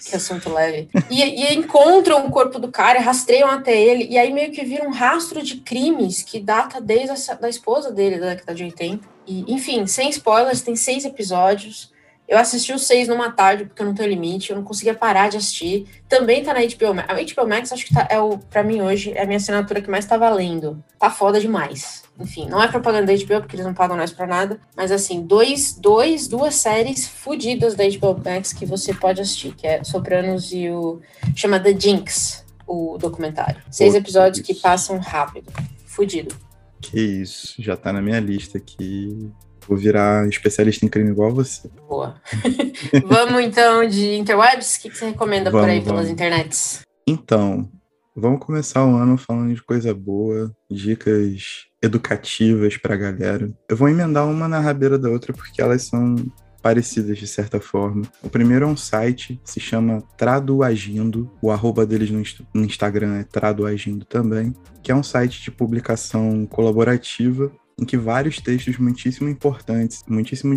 Que, 0.04 0.14
assunto 0.14 0.52
leve. 0.52 0.90
E, 1.10 1.22
e, 1.22 1.54
encontram 1.54 2.26
o 2.26 2.30
corpo 2.30 2.58
do 2.58 2.70
cara, 2.70 3.00
rastreiam 3.00 3.48
até 3.48 3.74
ele, 3.80 4.06
e 4.08 4.18
aí 4.18 4.30
meio 4.32 4.52
que 4.52 4.62
vira 4.64 4.86
um 4.86 4.92
rastro 4.92 5.42
de 5.42 5.56
crimes 5.56 6.22
que 6.22 6.38
data 6.38 6.78
desde 6.78 7.32
a 7.32 7.34
da 7.34 7.48
esposa 7.48 7.90
dele, 7.90 8.20
da 8.20 8.34
década 8.34 8.54
de 8.54 8.64
80. 8.64 9.08
E, 9.26 9.52
enfim, 9.52 9.86
sem 9.86 10.10
spoilers, 10.10 10.60
tem 10.60 10.76
seis 10.76 11.06
episódios. 11.06 11.90
Eu 12.30 12.38
assisti 12.38 12.72
os 12.72 12.86
seis 12.86 13.08
numa 13.08 13.32
tarde, 13.32 13.64
porque 13.64 13.82
eu 13.82 13.86
não 13.86 13.92
tenho 13.92 14.08
limite, 14.08 14.50
eu 14.50 14.56
não 14.56 14.62
conseguia 14.62 14.94
parar 14.94 15.28
de 15.28 15.36
assistir. 15.36 15.86
Também 16.08 16.44
tá 16.44 16.54
na 16.54 16.60
HBO 16.60 16.94
Max. 16.94 17.08
A 17.10 17.14
HBO 17.42 17.48
Max, 17.48 17.72
acho 17.72 17.84
que 17.84 17.92
tá, 17.92 18.06
é 18.08 18.20
o, 18.20 18.38
pra 18.38 18.62
mim 18.62 18.80
hoje, 18.80 19.10
é 19.16 19.24
a 19.24 19.26
minha 19.26 19.36
assinatura 19.38 19.82
que 19.82 19.90
mais 19.90 20.06
tá 20.06 20.16
valendo. 20.16 20.80
Tá 20.96 21.10
foda 21.10 21.40
demais. 21.40 22.04
Enfim, 22.20 22.46
não 22.48 22.62
é 22.62 22.68
propaganda 22.68 23.06
da 23.06 23.18
HBO, 23.18 23.40
porque 23.40 23.56
eles 23.56 23.66
não 23.66 23.74
pagam 23.74 23.96
nós 23.96 24.12
pra 24.12 24.28
nada. 24.28 24.60
Mas 24.76 24.92
assim, 24.92 25.26
dois, 25.26 25.74
dois, 25.76 26.28
duas 26.28 26.54
séries 26.54 27.08
fodidas 27.08 27.74
da 27.74 27.82
HBO 27.82 28.22
Max 28.24 28.52
que 28.52 28.64
você 28.64 28.94
pode 28.94 29.20
assistir, 29.20 29.52
que 29.56 29.66
é 29.66 29.82
Sopranos 29.82 30.52
e 30.52 30.70
o. 30.70 31.00
chama 31.34 31.58
The 31.58 31.76
Jinx, 31.76 32.44
o 32.64 32.96
documentário. 32.96 33.60
Seis 33.72 33.96
episódios 33.96 34.46
que, 34.46 34.54
que 34.54 34.60
passam 34.60 34.98
rápido. 34.98 35.50
Fudido. 35.84 36.32
Que 36.80 37.00
isso, 37.00 37.60
já 37.60 37.76
tá 37.76 37.92
na 37.92 38.00
minha 38.00 38.20
lista 38.20 38.56
aqui. 38.56 39.32
Vou 39.66 39.76
virar 39.76 40.28
especialista 40.28 40.84
em 40.84 40.88
crime 40.88 41.10
igual 41.10 41.32
você. 41.32 41.68
Boa. 41.88 42.20
vamos 43.06 43.42
então 43.42 43.86
de 43.86 44.14
interwebs? 44.14 44.76
O 44.76 44.82
que, 44.82 44.90
que 44.90 44.96
você 44.96 45.06
recomenda 45.06 45.50
vamos, 45.50 45.66
por 45.66 45.70
aí 45.70 45.80
pelas 45.80 46.08
internets? 46.08 46.80
Então, 47.06 47.68
vamos 48.14 48.40
começar 48.40 48.84
o 48.84 48.96
ano 48.96 49.16
falando 49.16 49.54
de 49.54 49.62
coisa 49.62 49.94
boa, 49.94 50.54
dicas 50.70 51.66
educativas 51.82 52.76
pra 52.76 52.96
galera. 52.96 53.50
Eu 53.68 53.76
vou 53.76 53.88
emendar 53.88 54.26
uma 54.28 54.46
na 54.46 54.60
rabeira 54.60 54.98
da 54.98 55.08
outra 55.08 55.32
porque 55.32 55.62
elas 55.62 55.82
são 55.82 56.16
parecidas 56.62 57.18
de 57.18 57.26
certa 57.26 57.60
forma. 57.60 58.02
O 58.22 58.28
primeiro 58.28 58.64
é 58.64 58.68
um 58.68 58.76
site, 58.76 59.40
se 59.44 59.58
chama 59.58 60.02
Traduagindo, 60.16 61.30
o 61.40 61.50
arroba 61.50 61.86
deles 61.86 62.10
no, 62.10 62.22
no 62.54 62.66
Instagram 62.66 63.16
é 63.16 63.24
Traduagindo 63.24 64.04
também, 64.04 64.54
que 64.82 64.92
é 64.92 64.94
um 64.94 65.02
site 65.02 65.42
de 65.42 65.50
publicação 65.50 66.46
colaborativa 66.46 67.50
em 67.80 67.84
que 67.84 67.96
vários 67.96 68.38
textos 68.38 68.76
muitíssimo 68.76 69.28
importantes, 69.28 70.04
muitíssimo 70.06 70.54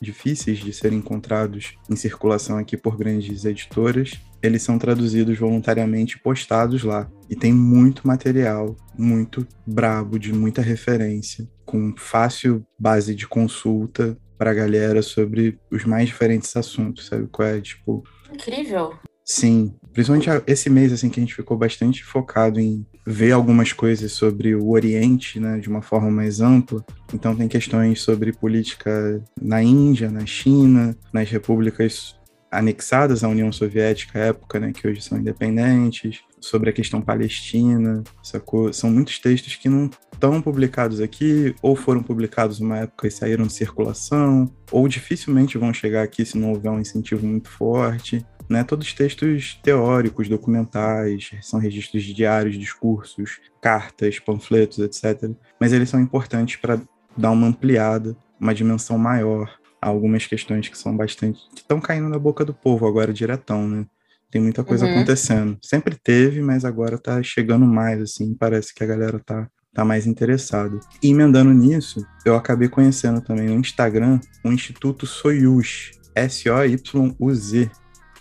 difíceis 0.00 0.58
de 0.58 0.72
serem 0.72 0.98
encontrados 0.98 1.74
em 1.90 1.94
circulação 1.94 2.56
aqui 2.56 2.78
por 2.78 2.96
grandes 2.96 3.44
editoras, 3.44 4.12
eles 4.42 4.62
são 4.62 4.78
traduzidos 4.78 5.38
voluntariamente 5.38 6.16
e 6.16 6.20
postados 6.20 6.82
lá. 6.82 7.10
E 7.28 7.36
tem 7.36 7.52
muito 7.52 8.06
material, 8.06 8.74
muito 8.98 9.46
brabo, 9.66 10.18
de 10.18 10.32
muita 10.32 10.62
referência, 10.62 11.46
com 11.66 11.94
fácil 11.96 12.66
base 12.78 13.14
de 13.14 13.28
consulta 13.28 14.16
para 14.38 14.50
a 14.50 14.54
galera 14.54 15.02
sobre 15.02 15.58
os 15.70 15.84
mais 15.84 16.06
diferentes 16.08 16.56
assuntos, 16.56 17.06
sabe 17.06 17.28
qual 17.30 17.48
é? 17.48 17.60
Tipo. 17.60 18.02
Incrível. 18.32 18.94
Sim, 19.24 19.74
principalmente 19.92 20.28
esse 20.46 20.68
mês 20.68 20.92
assim 20.92 21.08
que 21.08 21.20
a 21.20 21.22
gente 21.22 21.34
ficou 21.34 21.56
bastante 21.56 22.04
focado 22.04 22.58
em 22.58 22.84
ver 23.06 23.32
algumas 23.32 23.72
coisas 23.72 24.12
sobre 24.12 24.54
o 24.54 24.70
Oriente, 24.70 25.38
né, 25.38 25.58
de 25.58 25.68
uma 25.68 25.82
forma 25.82 26.10
mais 26.10 26.40
ampla. 26.40 26.84
Então 27.14 27.34
tem 27.34 27.48
questões 27.48 28.00
sobre 28.00 28.32
política 28.32 29.22
na 29.40 29.62
Índia, 29.62 30.10
na 30.10 30.26
China, 30.26 30.96
nas 31.12 31.30
repúblicas 31.30 32.16
anexadas 32.50 33.24
à 33.24 33.28
União 33.28 33.50
Soviética 33.50 34.18
à 34.18 34.22
época, 34.26 34.60
né, 34.60 34.72
que 34.72 34.86
hoje 34.86 35.00
são 35.00 35.18
independentes, 35.18 36.20
sobre 36.38 36.68
a 36.68 36.72
questão 36.72 37.00
palestina, 37.00 38.02
sacou? 38.22 38.72
São 38.72 38.90
muitos 38.90 39.18
textos 39.18 39.54
que 39.56 39.68
não 39.68 39.88
estão 40.12 40.42
publicados 40.42 41.00
aqui, 41.00 41.54
ou 41.62 41.74
foram 41.74 42.02
publicados 42.02 42.60
numa 42.60 42.78
época 42.78 43.06
e 43.06 43.10
saíram 43.10 43.46
de 43.46 43.52
circulação, 43.52 44.52
ou 44.70 44.86
dificilmente 44.86 45.56
vão 45.56 45.72
chegar 45.72 46.02
aqui 46.02 46.24
se 46.24 46.36
não 46.36 46.50
houver 46.50 46.70
um 46.70 46.80
incentivo 46.80 47.26
muito 47.26 47.48
forte 47.48 48.24
né? 48.48 48.64
Todos 48.64 48.92
textos 48.92 49.58
teóricos, 49.62 50.28
documentais, 50.28 51.30
são 51.42 51.58
registros 51.60 52.02
de 52.02 52.14
diários, 52.14 52.58
discursos, 52.58 53.40
cartas, 53.60 54.18
panfletos, 54.18 54.78
etc. 54.78 55.30
Mas 55.60 55.72
eles 55.72 55.88
são 55.88 56.00
importantes 56.00 56.56
para 56.56 56.80
dar 57.16 57.30
uma 57.30 57.46
ampliada, 57.46 58.16
uma 58.40 58.54
dimensão 58.54 58.98
maior 58.98 59.50
a 59.80 59.88
algumas 59.88 60.26
questões 60.26 60.68
que 60.68 60.78
são 60.78 60.96
bastante. 60.96 61.40
que 61.54 61.60
estão 61.60 61.80
caindo 61.80 62.08
na 62.08 62.18
boca 62.18 62.44
do 62.44 62.54
povo 62.54 62.86
agora 62.86 63.12
diretão, 63.12 63.68
né? 63.68 63.86
Tem 64.30 64.40
muita 64.40 64.64
coisa 64.64 64.86
uhum. 64.86 64.92
acontecendo. 64.92 65.58
Sempre 65.62 65.94
teve, 65.94 66.40
mas 66.40 66.64
agora 66.64 66.96
tá 66.96 67.22
chegando 67.22 67.66
mais, 67.66 68.00
assim, 68.00 68.34
parece 68.34 68.74
que 68.74 68.82
a 68.82 68.86
galera 68.86 69.18
tá 69.18 69.46
tá 69.72 69.84
mais 69.84 70.06
interessada. 70.06 70.78
E 71.02 71.08
emendando 71.08 71.52
nisso, 71.52 72.06
eu 72.24 72.36
acabei 72.36 72.68
conhecendo 72.68 73.20
também 73.20 73.46
no 73.46 73.54
Instagram 73.54 74.20
o 74.44 74.52
Instituto 74.52 75.06
Soyuz, 75.06 75.92
S-O-Y-U-Z, 76.14 77.70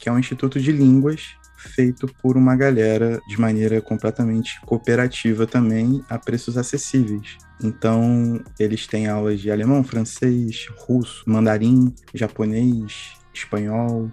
que 0.01 0.09
é 0.09 0.11
um 0.11 0.19
instituto 0.19 0.59
de 0.59 0.71
línguas 0.71 1.35
feito 1.55 2.07
por 2.21 2.35
uma 2.35 2.55
galera 2.55 3.21
de 3.27 3.39
maneira 3.39 3.79
completamente 3.79 4.59
cooperativa 4.61 5.45
também, 5.45 6.03
a 6.09 6.17
preços 6.17 6.57
acessíveis. 6.57 7.37
Então, 7.63 8.43
eles 8.59 8.87
têm 8.87 9.07
aulas 9.07 9.39
de 9.39 9.51
alemão, 9.51 9.83
francês, 9.83 10.67
russo, 10.75 11.23
mandarim, 11.27 11.93
japonês, 12.15 13.13
espanhol, 13.31 14.09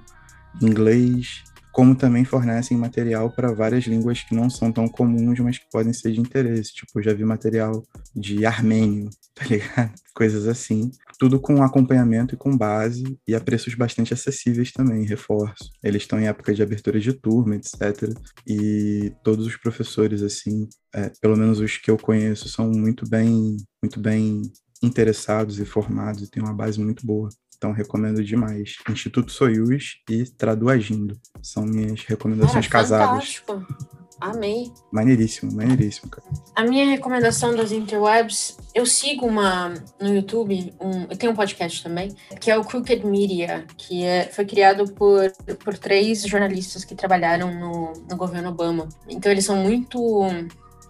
inglês, 0.60 1.42
como 1.72 1.94
também 1.94 2.24
fornecem 2.24 2.76
material 2.76 3.30
para 3.30 3.52
várias 3.52 3.84
línguas 3.84 4.22
que 4.22 4.34
não 4.34 4.50
são 4.50 4.72
tão 4.72 4.88
comuns, 4.88 5.38
mas 5.40 5.58
que 5.58 5.68
podem 5.70 5.92
ser 5.92 6.12
de 6.12 6.20
interesse. 6.20 6.74
Tipo, 6.74 7.02
já 7.02 7.12
vi 7.12 7.24
material 7.24 7.84
de 8.14 8.44
armênio, 8.44 9.10
tá 9.34 9.44
ligado? 9.44 9.92
Coisas 10.14 10.46
assim 10.46 10.90
tudo 11.18 11.40
com 11.40 11.62
acompanhamento 11.62 12.34
e 12.34 12.38
com 12.38 12.56
base 12.56 13.18
e 13.26 13.34
a 13.34 13.40
preços 13.40 13.74
bastante 13.74 14.14
acessíveis 14.14 14.70
também, 14.70 15.04
reforço. 15.04 15.70
Eles 15.82 16.02
estão 16.02 16.18
em 16.18 16.28
época 16.28 16.54
de 16.54 16.62
abertura 16.62 17.00
de 17.00 17.12
turma, 17.12 17.56
etc. 17.56 18.14
E 18.46 19.12
todos 19.24 19.44
os 19.44 19.56
professores, 19.56 20.22
assim, 20.22 20.68
é, 20.94 21.10
pelo 21.20 21.36
menos 21.36 21.58
os 21.58 21.76
que 21.76 21.90
eu 21.90 21.98
conheço, 21.98 22.48
são 22.48 22.70
muito 22.70 23.08
bem, 23.08 23.56
muito 23.82 23.98
bem 23.98 24.42
interessados 24.80 25.58
e 25.58 25.64
formados 25.64 26.22
e 26.22 26.30
têm 26.30 26.42
uma 26.42 26.54
base 26.54 26.80
muito 26.80 27.04
boa. 27.04 27.28
Então, 27.58 27.72
recomendo 27.72 28.22
demais. 28.24 28.76
Instituto 28.88 29.32
Soyuz 29.32 29.96
e 30.08 30.24
Traduagindo. 30.24 31.18
São 31.42 31.64
minhas 31.64 32.04
recomendações 32.04 32.68
Cara, 32.68 32.84
casadas. 32.84 33.34
Fantástico. 33.36 33.98
Amei. 34.20 34.72
Maneiríssimo, 34.92 35.52
maneiríssimo, 35.52 36.10
cara. 36.10 36.26
A 36.54 36.64
minha 36.64 36.86
recomendação 36.86 37.54
das 37.54 37.70
interwebs, 37.70 38.56
eu 38.74 38.84
sigo 38.84 39.26
uma 39.26 39.74
no 40.00 40.12
YouTube, 40.12 40.74
um, 40.80 41.06
tem 41.06 41.28
um 41.28 41.34
podcast 41.34 41.82
também, 41.82 42.14
que 42.40 42.50
é 42.50 42.58
o 42.58 42.64
Crooked 42.64 43.06
Media, 43.06 43.64
que 43.76 44.02
é, 44.02 44.24
foi 44.24 44.44
criado 44.44 44.90
por, 44.92 45.30
por 45.64 45.78
três 45.78 46.22
jornalistas 46.22 46.84
que 46.84 46.96
trabalharam 46.96 47.54
no, 47.54 47.92
no 48.10 48.16
governo 48.16 48.48
Obama. 48.48 48.88
Então 49.08 49.30
eles 49.30 49.44
são 49.44 49.56
muito 49.56 49.98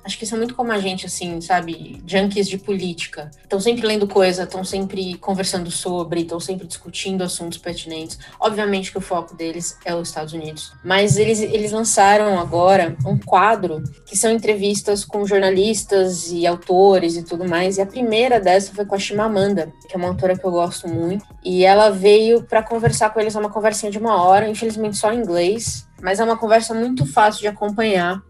acho 0.08 0.18
que 0.18 0.26
são 0.26 0.38
muito 0.38 0.54
como 0.54 0.72
a 0.72 0.78
gente, 0.78 1.06
assim, 1.06 1.40
sabe? 1.40 2.02
Junkies 2.06 2.48
de 2.48 2.56
política. 2.56 3.30
Estão 3.42 3.60
sempre 3.60 3.86
lendo 3.86 4.08
coisa, 4.08 4.44
estão 4.44 4.64
sempre 4.64 5.14
conversando 5.18 5.70
sobre, 5.70 6.22
estão 6.22 6.40
sempre 6.40 6.66
discutindo 6.66 7.22
assuntos 7.22 7.58
pertinentes. 7.58 8.18
Obviamente 8.40 8.90
que 8.90 8.96
o 8.96 9.02
foco 9.02 9.36
deles 9.36 9.76
é 9.84 9.94
os 9.94 10.08
Estados 10.08 10.32
Unidos. 10.32 10.72
Mas 10.82 11.18
eles, 11.18 11.40
eles 11.40 11.72
lançaram 11.72 12.38
agora 12.38 12.96
um 13.04 13.18
quadro 13.18 13.82
que 14.06 14.16
são 14.16 14.32
entrevistas 14.32 15.04
com 15.04 15.26
jornalistas 15.26 16.32
e 16.32 16.46
autores 16.46 17.16
e 17.16 17.22
tudo 17.22 17.46
mais. 17.46 17.76
E 17.76 17.82
a 17.82 17.86
primeira 17.86 18.40
dessa 18.40 18.74
foi 18.74 18.86
com 18.86 18.94
a 18.94 18.98
Chimamanda, 18.98 19.72
que 19.88 19.94
é 19.94 19.98
uma 19.98 20.08
autora 20.08 20.38
que 20.38 20.44
eu 20.44 20.50
gosto 20.50 20.88
muito. 20.88 21.24
E 21.44 21.64
ela 21.64 21.90
veio 21.90 22.42
para 22.42 22.62
conversar 22.62 23.10
com 23.10 23.20
eles, 23.20 23.36
é 23.36 23.38
uma 23.38 23.50
conversinha 23.50 23.92
de 23.92 23.98
uma 23.98 24.22
hora, 24.22 24.48
infelizmente 24.48 24.96
só 24.96 25.12
em 25.12 25.18
inglês. 25.18 25.86
Mas 26.00 26.18
é 26.18 26.24
uma 26.24 26.36
conversa 26.36 26.72
muito 26.72 27.04
fácil 27.04 27.40
de 27.40 27.48
acompanhar 27.48 28.22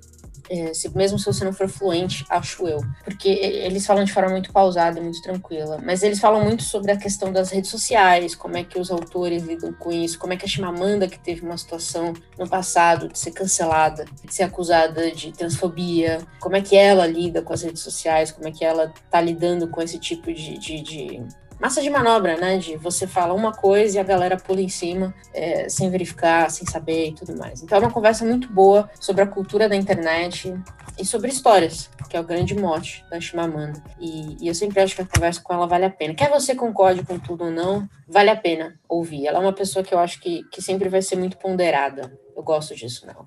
é, 0.50 0.72
se, 0.72 0.88
mesmo 0.96 1.18
se 1.18 1.26
você 1.26 1.44
não 1.44 1.52
for 1.52 1.68
fluente, 1.68 2.24
acho 2.28 2.66
eu. 2.66 2.80
Porque 3.04 3.28
eles 3.28 3.86
falam 3.86 4.04
de 4.04 4.12
forma 4.12 4.30
muito 4.30 4.52
pausada 4.52 5.00
muito 5.00 5.20
tranquila. 5.22 5.78
Mas 5.82 6.02
eles 6.02 6.18
falam 6.18 6.42
muito 6.42 6.62
sobre 6.62 6.92
a 6.92 6.96
questão 6.96 7.32
das 7.32 7.50
redes 7.50 7.70
sociais, 7.70 8.34
como 8.34 8.56
é 8.56 8.64
que 8.64 8.78
os 8.78 8.90
autores 8.90 9.42
lidam 9.42 9.72
com 9.72 9.90
isso, 9.92 10.18
como 10.18 10.32
é 10.32 10.36
que 10.36 10.44
a 10.44 10.48
Chimamanda, 10.48 11.08
que 11.08 11.18
teve 11.18 11.44
uma 11.44 11.56
situação 11.56 12.12
no 12.38 12.48
passado 12.48 13.08
de 13.08 13.18
ser 13.18 13.32
cancelada, 13.32 14.04
de 14.24 14.34
ser 14.34 14.44
acusada 14.44 15.10
de 15.10 15.32
transfobia, 15.32 16.20
como 16.40 16.56
é 16.56 16.60
que 16.60 16.76
ela 16.76 17.06
lida 17.06 17.42
com 17.42 17.52
as 17.52 17.62
redes 17.62 17.82
sociais, 17.82 18.30
como 18.30 18.48
é 18.48 18.52
que 18.52 18.64
ela 18.64 18.92
tá 19.10 19.20
lidando 19.20 19.68
com 19.68 19.82
esse 19.82 19.98
tipo 19.98 20.32
de, 20.32 20.58
de, 20.58 20.80
de 20.80 21.22
massa 21.60 21.82
de 21.82 21.90
manobra, 21.90 22.36
né? 22.36 22.58
De 22.58 22.76
você 22.76 23.06
fala 23.06 23.34
uma 23.34 23.52
coisa 23.52 23.96
e 23.96 24.00
a 24.00 24.04
galera 24.04 24.36
pula 24.36 24.60
em 24.60 24.68
cima 24.68 25.14
é, 25.32 25.68
sem 25.68 25.90
verificar, 25.90 26.50
sem 26.50 26.66
saber 26.66 27.08
e 27.08 27.12
tudo 27.12 27.36
mais. 27.36 27.62
Então 27.62 27.78
é 27.78 27.80
uma 27.80 27.90
conversa 27.90 28.24
muito 28.24 28.52
boa 28.52 28.88
sobre 29.00 29.22
a 29.22 29.26
cultura 29.26 29.68
da 29.68 29.76
internet 29.76 30.54
e 30.98 31.04
sobre 31.04 31.30
histórias, 31.30 31.90
que 32.08 32.16
é 32.16 32.20
o 32.20 32.24
grande 32.24 32.54
mote 32.54 33.04
da 33.10 33.20
Chimamanda. 33.20 33.82
E, 34.00 34.36
e 34.40 34.48
eu 34.48 34.54
sempre 34.54 34.80
acho 34.80 34.96
que 34.96 35.02
a 35.02 35.06
conversa 35.06 35.40
com 35.40 35.52
ela 35.52 35.66
vale 35.66 35.84
a 35.84 35.90
pena. 35.90 36.14
Quer 36.14 36.30
você 36.30 36.54
concorde 36.54 37.04
com 37.04 37.18
tudo 37.18 37.44
ou 37.44 37.50
não, 37.50 37.88
vale 38.08 38.30
a 38.30 38.36
pena 38.36 38.78
ouvir. 38.88 39.26
Ela 39.26 39.38
é 39.38 39.40
uma 39.40 39.52
pessoa 39.52 39.84
que 39.84 39.94
eu 39.94 39.98
acho 39.98 40.20
que, 40.20 40.44
que 40.50 40.60
sempre 40.60 40.88
vai 40.88 41.02
ser 41.02 41.16
muito 41.16 41.36
ponderada. 41.36 42.12
Eu 42.36 42.42
gosto 42.42 42.74
disso, 42.74 43.06
não. 43.06 43.26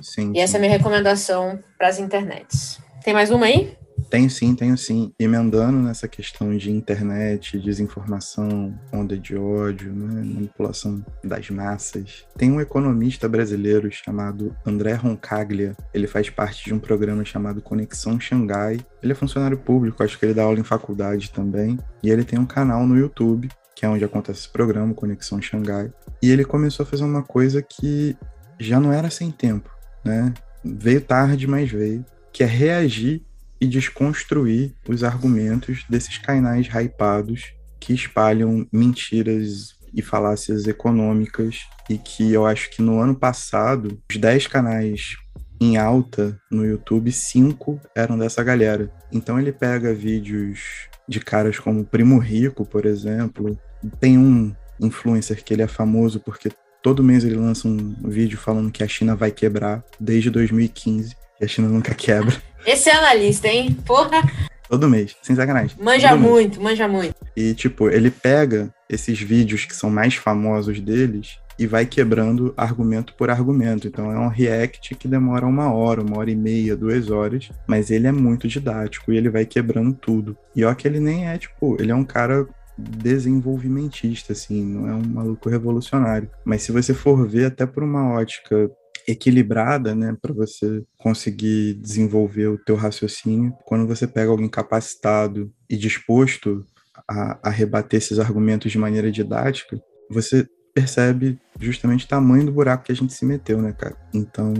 Sim, 0.00 0.30
e 0.30 0.34
sim. 0.34 0.40
essa 0.40 0.56
é 0.56 0.58
a 0.58 0.60
minha 0.60 0.72
recomendação 0.72 1.58
para 1.76 1.88
as 1.88 1.98
internets. 1.98 2.78
Tem 3.02 3.12
mais 3.14 3.30
uma 3.30 3.46
aí? 3.46 3.76
Tenho 4.10 4.30
sim, 4.30 4.54
tenho 4.54 4.76
sim. 4.76 5.12
Emendando 5.18 5.78
nessa 5.78 6.08
questão 6.08 6.56
de 6.56 6.70
internet, 6.70 7.58
desinformação, 7.58 8.78
onda 8.92 9.18
de 9.18 9.36
ódio, 9.36 9.92
né? 9.92 10.22
manipulação 10.22 11.04
das 11.22 11.50
massas. 11.50 12.24
Tem 12.36 12.50
um 12.50 12.60
economista 12.60 13.28
brasileiro 13.28 13.90
chamado 13.92 14.56
André 14.64 14.94
Roncaglia. 14.94 15.76
Ele 15.92 16.06
faz 16.06 16.30
parte 16.30 16.64
de 16.64 16.74
um 16.74 16.78
programa 16.78 17.24
chamado 17.24 17.60
Conexão 17.60 18.18
Xangai. 18.18 18.78
Ele 19.02 19.12
é 19.12 19.14
funcionário 19.14 19.58
público, 19.58 20.02
acho 20.02 20.18
que 20.18 20.24
ele 20.24 20.34
dá 20.34 20.44
aula 20.44 20.58
em 20.58 20.64
faculdade 20.64 21.30
também. 21.30 21.78
E 22.02 22.10
ele 22.10 22.24
tem 22.24 22.38
um 22.38 22.46
canal 22.46 22.86
no 22.86 22.96
YouTube, 22.96 23.48
que 23.74 23.84
é 23.84 23.88
onde 23.88 24.04
acontece 24.04 24.40
esse 24.40 24.48
programa, 24.48 24.94
Conexão 24.94 25.40
Xangai. 25.40 25.92
E 26.22 26.30
ele 26.30 26.44
começou 26.44 26.84
a 26.84 26.86
fazer 26.86 27.04
uma 27.04 27.22
coisa 27.22 27.60
que 27.62 28.16
já 28.58 28.80
não 28.80 28.92
era 28.92 29.10
sem 29.10 29.30
tempo, 29.30 29.70
né? 30.04 30.32
Veio 30.64 31.00
tarde, 31.00 31.46
mas 31.46 31.70
veio, 31.70 32.04
que 32.32 32.42
é 32.42 32.46
reagir 32.46 33.27
e 33.60 33.66
desconstruir 33.66 34.72
os 34.88 35.02
argumentos 35.02 35.84
desses 35.88 36.18
canais 36.18 36.68
hypados 36.68 37.52
que 37.80 37.92
espalham 37.92 38.66
mentiras 38.72 39.76
e 39.94 40.02
falácias 40.02 40.66
econômicas 40.66 41.66
e 41.88 41.96
que 41.96 42.32
eu 42.32 42.46
acho 42.46 42.70
que 42.70 42.82
no 42.82 43.00
ano 43.00 43.14
passado 43.14 43.98
os 44.10 44.16
10 44.16 44.46
canais 44.46 45.16
em 45.60 45.76
alta 45.76 46.40
no 46.50 46.64
YouTube, 46.64 47.10
5 47.10 47.80
eram 47.94 48.18
dessa 48.18 48.44
galera. 48.44 48.92
Então 49.10 49.38
ele 49.40 49.52
pega 49.52 49.94
vídeos 49.94 50.88
de 51.08 51.20
caras 51.20 51.58
como 51.58 51.84
Primo 51.84 52.18
Rico, 52.18 52.64
por 52.64 52.86
exemplo. 52.86 53.58
Tem 53.98 54.16
um 54.16 54.54
influencer 54.80 55.42
que 55.42 55.52
ele 55.52 55.62
é 55.62 55.66
famoso 55.66 56.20
porque 56.20 56.50
todo 56.82 57.02
mês 57.02 57.24
ele 57.24 57.34
lança 57.34 57.66
um 57.66 57.94
vídeo 58.04 58.38
falando 58.38 58.70
que 58.70 58.84
a 58.84 58.88
China 58.88 59.16
vai 59.16 59.30
quebrar 59.30 59.82
desde 59.98 60.30
2015 60.30 61.16
e 61.40 61.44
a 61.44 61.48
China 61.48 61.68
nunca 61.68 61.94
quebra. 61.94 62.36
Esse 62.66 62.90
é 62.90 62.94
analista, 62.94 63.48
hein? 63.48 63.76
Porra! 63.86 64.22
Todo 64.68 64.88
mês, 64.88 65.16
sem 65.22 65.34
sacanagem. 65.34 65.76
Manja 65.80 66.10
Todo 66.10 66.20
muito, 66.20 66.60
mês. 66.60 66.62
manja 66.70 66.88
muito. 66.88 67.14
E, 67.34 67.54
tipo, 67.54 67.88
ele 67.88 68.10
pega 68.10 68.68
esses 68.88 69.18
vídeos 69.18 69.64
que 69.64 69.74
são 69.74 69.88
mais 69.88 70.14
famosos 70.14 70.78
deles 70.80 71.38
e 71.58 71.66
vai 71.66 71.84
quebrando 71.86 72.52
argumento 72.56 73.14
por 73.14 73.30
argumento. 73.30 73.88
Então 73.88 74.12
é 74.12 74.18
um 74.18 74.28
react 74.28 74.94
que 74.94 75.08
demora 75.08 75.46
uma 75.46 75.72
hora, 75.72 76.02
uma 76.02 76.18
hora 76.18 76.30
e 76.30 76.36
meia, 76.36 76.76
duas 76.76 77.10
horas, 77.10 77.50
mas 77.66 77.90
ele 77.90 78.06
é 78.06 78.12
muito 78.12 78.46
didático 78.46 79.12
e 79.12 79.16
ele 79.16 79.28
vai 79.28 79.44
quebrando 79.44 79.92
tudo. 79.94 80.36
E 80.54 80.64
ó 80.64 80.72
que 80.74 80.86
ele 80.86 81.00
nem 81.00 81.26
é, 81.28 81.36
tipo, 81.36 81.76
ele 81.80 81.90
é 81.90 81.94
um 81.94 82.04
cara 82.04 82.46
desenvolvimentista, 82.78 84.32
assim, 84.32 84.64
não 84.64 84.88
é 84.88 84.94
um 84.94 85.02
maluco 85.02 85.48
revolucionário. 85.48 86.30
Mas 86.44 86.62
se 86.62 86.70
você 86.70 86.94
for 86.94 87.26
ver 87.26 87.46
até 87.46 87.66
por 87.66 87.82
uma 87.82 88.12
ótica 88.12 88.70
equilibrada, 89.06 89.94
né, 89.94 90.16
para 90.20 90.32
você 90.32 90.82
conseguir 90.96 91.74
desenvolver 91.74 92.48
o 92.48 92.58
teu 92.58 92.76
raciocínio. 92.76 93.54
Quando 93.64 93.86
você 93.86 94.06
pega 94.06 94.30
alguém 94.30 94.48
capacitado 94.48 95.52
e 95.68 95.76
disposto 95.76 96.64
a, 97.08 97.38
a 97.48 97.50
rebater 97.50 97.98
esses 97.98 98.18
argumentos 98.18 98.70
de 98.70 98.78
maneira 98.78 99.10
didática, 99.10 99.80
você 100.10 100.46
percebe 100.74 101.38
justamente 101.58 102.04
o 102.04 102.08
tamanho 102.08 102.46
do 102.46 102.52
buraco 102.52 102.84
que 102.84 102.92
a 102.92 102.94
gente 102.94 103.12
se 103.12 103.24
meteu, 103.24 103.60
né, 103.60 103.72
cara? 103.72 103.96
Então, 104.14 104.54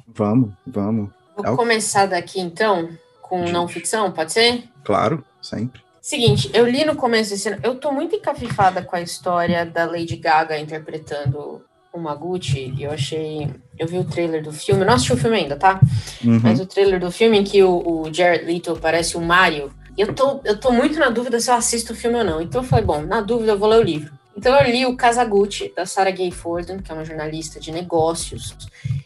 Vamos, 0.06 0.52
vamos. 0.66 1.10
Vou 1.34 1.54
é 1.54 1.56
começar 1.56 2.06
daqui 2.06 2.38
então 2.38 2.90
com 3.22 3.50
não 3.50 3.66
ficção, 3.66 4.12
pode 4.12 4.32
ser? 4.32 4.64
Claro, 4.84 5.24
sempre. 5.42 5.85
Seguinte, 6.06 6.48
eu 6.54 6.64
li 6.64 6.84
no 6.84 6.94
começo 6.94 7.30
desse 7.30 7.48
ano, 7.48 7.58
eu 7.64 7.74
tô 7.74 7.90
muito 7.90 8.14
encafifada 8.14 8.80
com 8.80 8.94
a 8.94 9.00
história 9.00 9.66
da 9.66 9.86
Lady 9.86 10.14
Gaga 10.14 10.56
interpretando 10.56 11.64
o 11.92 11.98
Maguchi, 11.98 12.72
e 12.78 12.84
eu 12.84 12.92
achei. 12.92 13.50
Eu 13.76 13.88
vi 13.88 13.98
o 13.98 14.04
trailer 14.04 14.40
do 14.40 14.52
filme, 14.52 14.84
não 14.84 14.92
assisti 14.92 15.12
o 15.12 15.16
filme 15.16 15.36
ainda, 15.36 15.56
tá? 15.56 15.80
Uhum. 16.24 16.38
Mas 16.44 16.60
o 16.60 16.66
trailer 16.66 17.00
do 17.00 17.10
filme 17.10 17.38
em 17.38 17.42
que 17.42 17.60
o, 17.60 17.82
o 17.84 18.14
Jared 18.14 18.44
Leto 18.44 18.78
parece 18.80 19.16
o 19.16 19.20
Mario, 19.20 19.72
eu 19.98 20.14
tô, 20.14 20.40
eu 20.44 20.56
tô 20.60 20.70
muito 20.70 20.96
na 20.96 21.10
dúvida 21.10 21.40
se 21.40 21.50
eu 21.50 21.54
assisto 21.56 21.92
o 21.92 21.96
filme 21.96 22.18
ou 22.18 22.24
não. 22.24 22.40
Então 22.40 22.62
eu 22.62 22.68
falei, 22.68 22.84
bom, 22.84 23.02
na 23.02 23.20
dúvida 23.20 23.50
eu 23.50 23.58
vou 23.58 23.68
ler 23.68 23.80
o 23.80 23.82
livro. 23.82 24.12
Então 24.36 24.56
eu 24.60 24.70
li 24.70 24.86
o 24.86 24.96
Kazaguchi, 24.96 25.72
da 25.74 25.84
Sarah 25.84 26.12
Gay 26.12 26.30
Forden, 26.30 26.78
que 26.78 26.92
é 26.92 26.94
uma 26.94 27.04
jornalista 27.04 27.58
de 27.58 27.72
negócios. 27.72 28.56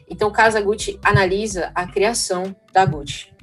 Então 0.06 0.28
o 0.28 0.32
Kazaguchi 0.32 1.00
analisa 1.02 1.72
a 1.74 1.86
criação 1.86 2.54
da 2.74 2.84
Gucci. 2.84 3.39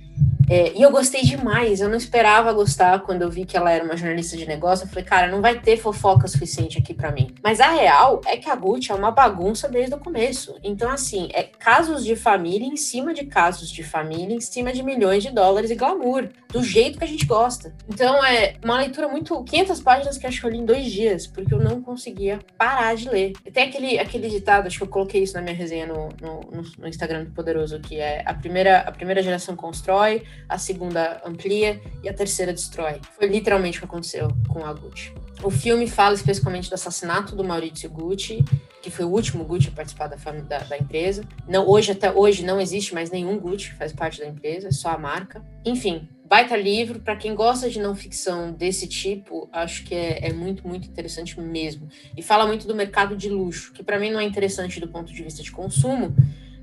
É, 0.50 0.72
e 0.74 0.82
eu 0.82 0.90
gostei 0.90 1.24
demais, 1.24 1.82
eu 1.82 1.90
não 1.90 1.98
esperava 1.98 2.54
gostar 2.54 3.00
quando 3.02 3.22
eu 3.22 3.30
vi 3.30 3.46
que 3.46 3.58
ela 3.58 3.70
era 3.70 3.84
uma 3.84 3.98
jornalista 3.98 4.38
de 4.38 4.46
negócio. 4.46 4.86
Eu 4.86 4.90
falei, 4.90 5.04
cara, 5.04 5.28
não 5.28 5.42
vai 5.42 5.60
ter 5.60 5.78
fofoca 5.78 6.28
suficiente 6.28 6.78
aqui 6.78 6.94
para 6.94 7.12
mim. 7.12 7.36
Mas 7.44 7.60
a 7.60 7.70
real 7.70 8.22
é 8.26 8.38
que 8.38 8.50
a 8.50 8.56
Gucci 8.56 8.92
é 8.92 8.96
uma 8.96 9.12
bagunça 9.12 9.68
desde 9.68 9.96
o 9.96 10.00
começo. 10.00 10.56
Então, 10.64 10.90
assim, 10.90 11.30
é 11.34 11.44
casos 11.44 12.06
de 12.06 12.16
família 12.16 12.66
em 12.66 12.78
cima 12.78 13.14
de 13.14 13.26
casos 13.26 13.70
de 13.70 13.84
família, 13.84 14.36
em 14.36 14.42
cima 14.42 14.72
de 14.72 14.82
milhões 14.82 15.22
de 15.22 15.32
dólares 15.32 15.70
e 15.70 15.76
glamour, 15.76 16.30
do 16.50 16.64
jeito 16.64 16.98
que 16.98 17.04
a 17.04 17.08
gente 17.08 17.26
gosta. 17.26 17.74
Então, 17.88 18.24
é 18.24 18.56
uma 18.64 18.78
leitura 18.78 19.08
muito. 19.08 19.44
500 19.44 19.82
páginas 19.82 20.18
que 20.18 20.28
acho 20.28 20.40
que 20.40 20.46
eu 20.46 20.52
li 20.52 20.58
em 20.58 20.66
dois 20.66 20.92
dias, 20.92 21.28
porque 21.28 21.54
eu 21.54 21.60
não 21.60 21.82
conseguia 21.82 22.40
parar 22.58 22.96
de 22.96 23.10
ler. 23.10 23.34
Tem 23.54 23.70
aquele, 23.70 24.00
aquele 24.00 24.30
ditado, 24.30 24.68
acho 24.68 24.78
que 24.78 24.84
eu 24.84 24.88
coloquei 24.88 25.24
isso 25.24 25.34
na 25.34 25.42
minha 25.42 25.56
resenha 25.56 25.86
no, 25.86 26.10
no, 26.22 26.64
no 26.78 26.88
Instagram 26.88 27.26
do 27.26 27.32
Poderoso, 27.32 27.80
que 27.80 28.00
é 28.00 28.24
a 28.26 28.34
primeira, 28.34 28.80
a 28.80 28.92
primeira 28.92 29.22
geração 29.22 29.56
constrói, 29.56 30.24
a 30.48 30.58
segunda 30.58 31.22
amplia 31.26 31.82
e 32.04 32.10
a 32.10 32.14
terceira 32.14 32.54
destrói. 32.54 33.00
Foi 33.18 33.28
literalmente 33.28 33.78
o 33.78 33.82
que 33.82 33.86
aconteceu 33.86 34.30
com 34.48 34.66
a 34.66 34.74
Gucci. 34.74 35.14
O 35.44 35.52
filme 35.52 35.88
fala 35.88 36.16
especificamente 36.16 36.70
do 36.70 36.74
assassinato 36.74 37.36
do 37.36 37.44
Maurizio 37.44 37.90
Gucci, 37.90 38.44
que 38.82 38.90
foi 38.90 39.06
o 39.06 39.10
último 39.10 39.44
Gucci 39.44 39.70
a 39.70 39.72
participar 39.72 40.08
da, 40.08 40.16
da, 40.16 40.60
da, 40.60 40.78
empresa. 40.78 41.24
Não, 41.48 41.68
hoje, 41.68 41.92
até 41.92 42.12
hoje, 42.12 42.44
não 42.44 42.60
existe 42.60 42.94
mais 42.94 43.12
nenhum 43.12 43.38
Gucci 43.38 43.70
que 43.70 43.76
faz 43.76 43.94
parte 43.94 44.20
da 44.20 44.28
empresa, 44.28 44.70
é 44.70 44.72
só 44.72 44.90
a 44.90 44.98
marca. 44.98 45.44
Enfim, 45.64 46.10
baita 46.28 46.56
livro. 46.56 47.00
Para 47.00 47.16
quem 47.16 47.34
gosta 47.34 47.70
de 47.70 47.80
não 47.80 47.96
ficção 47.96 48.52
desse 48.52 48.88
tipo, 48.88 49.50
acho 49.52 49.84
que 49.86 49.96
é, 49.96 50.28
é, 50.28 50.34
muito, 50.34 50.68
muito 50.68 50.88
interessante 50.88 51.40
mesmo. 51.40 51.88
E 52.16 52.22
fala 52.22 52.46
muito 52.46 52.68
do 52.68 52.76
mercado 52.76 53.16
de 53.16 53.30
luxo, 53.30 53.72
que 53.74 53.84
para 53.84 54.00
mim 54.00 54.12
não 54.12 54.20
é 54.20 54.24
interessante 54.24 54.80
do 54.80 54.88
ponto 54.88 55.14
de 55.14 55.24
vista 55.24 55.42
de 55.42 55.52
consumo, 55.52 56.16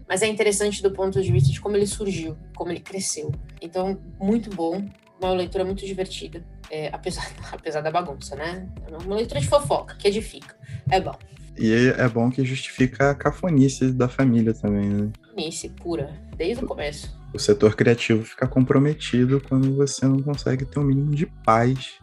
mas 0.07 0.23
é 0.23 0.27
interessante 0.27 0.83
do 0.83 0.91
ponto 0.91 1.21
de 1.21 1.33
vista 1.33 1.51
de 1.51 1.61
como 1.61 1.77
ele 1.77 1.87
surgiu, 1.87 2.37
como 2.55 2.71
ele 2.71 2.81
cresceu. 2.81 3.33
Então, 3.61 3.99
muito 4.21 4.51
bom, 4.51 4.85
uma 5.21 5.33
leitura 5.33 5.65
muito 5.65 5.85
divertida, 5.87 6.45
é, 6.71 6.91
apesar, 6.93 7.27
apesar 7.51 7.81
da 7.81 7.91
bagunça, 7.91 8.37
né? 8.37 8.69
É 8.87 8.97
uma 8.97 9.17
leitura 9.17 9.41
de 9.41 9.49
fofoca, 9.49 9.97
que 9.97 10.09
edifica. 10.09 10.55
É 10.91 11.01
bom. 11.01 11.17
E 11.57 11.73
é 11.97 12.09
bom 12.09 12.31
que 12.31 12.45
justifica 12.45 13.11
a 13.11 13.15
cafonice 13.15 13.93
da 13.93 14.09
família 14.09 14.53
também, 14.53 14.89
né? 14.89 15.11
Cafonice 15.23 15.69
pura, 15.71 16.13
desde 16.37 16.65
o 16.65 16.67
começo. 16.67 17.24
O 17.35 17.39
setor 17.39 17.75
criativo 17.75 18.25
fica 18.25 18.47
comprometido 18.47 19.43
quando 19.49 19.75
você 19.75 20.07
não 20.07 20.23
consegue 20.23 20.65
ter 20.65 20.79
um 20.79 20.85
mínimo 20.85 21.15
de 21.15 21.27
paz 21.45 21.95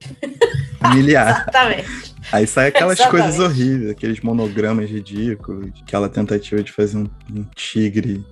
familiar. 0.78 1.30
Exatamente. 1.30 2.14
Aí 2.30 2.46
sai 2.46 2.68
aquelas 2.68 3.00
Exatamente. 3.00 3.22
coisas 3.24 3.40
horríveis, 3.40 3.90
aqueles 3.90 4.20
monogramas 4.20 4.90
ridículos, 4.90 5.70
aquela 5.82 6.10
tentativa 6.10 6.62
de 6.62 6.70
fazer 6.70 6.98
um, 6.98 7.08
um 7.34 7.44
tigre 7.54 8.22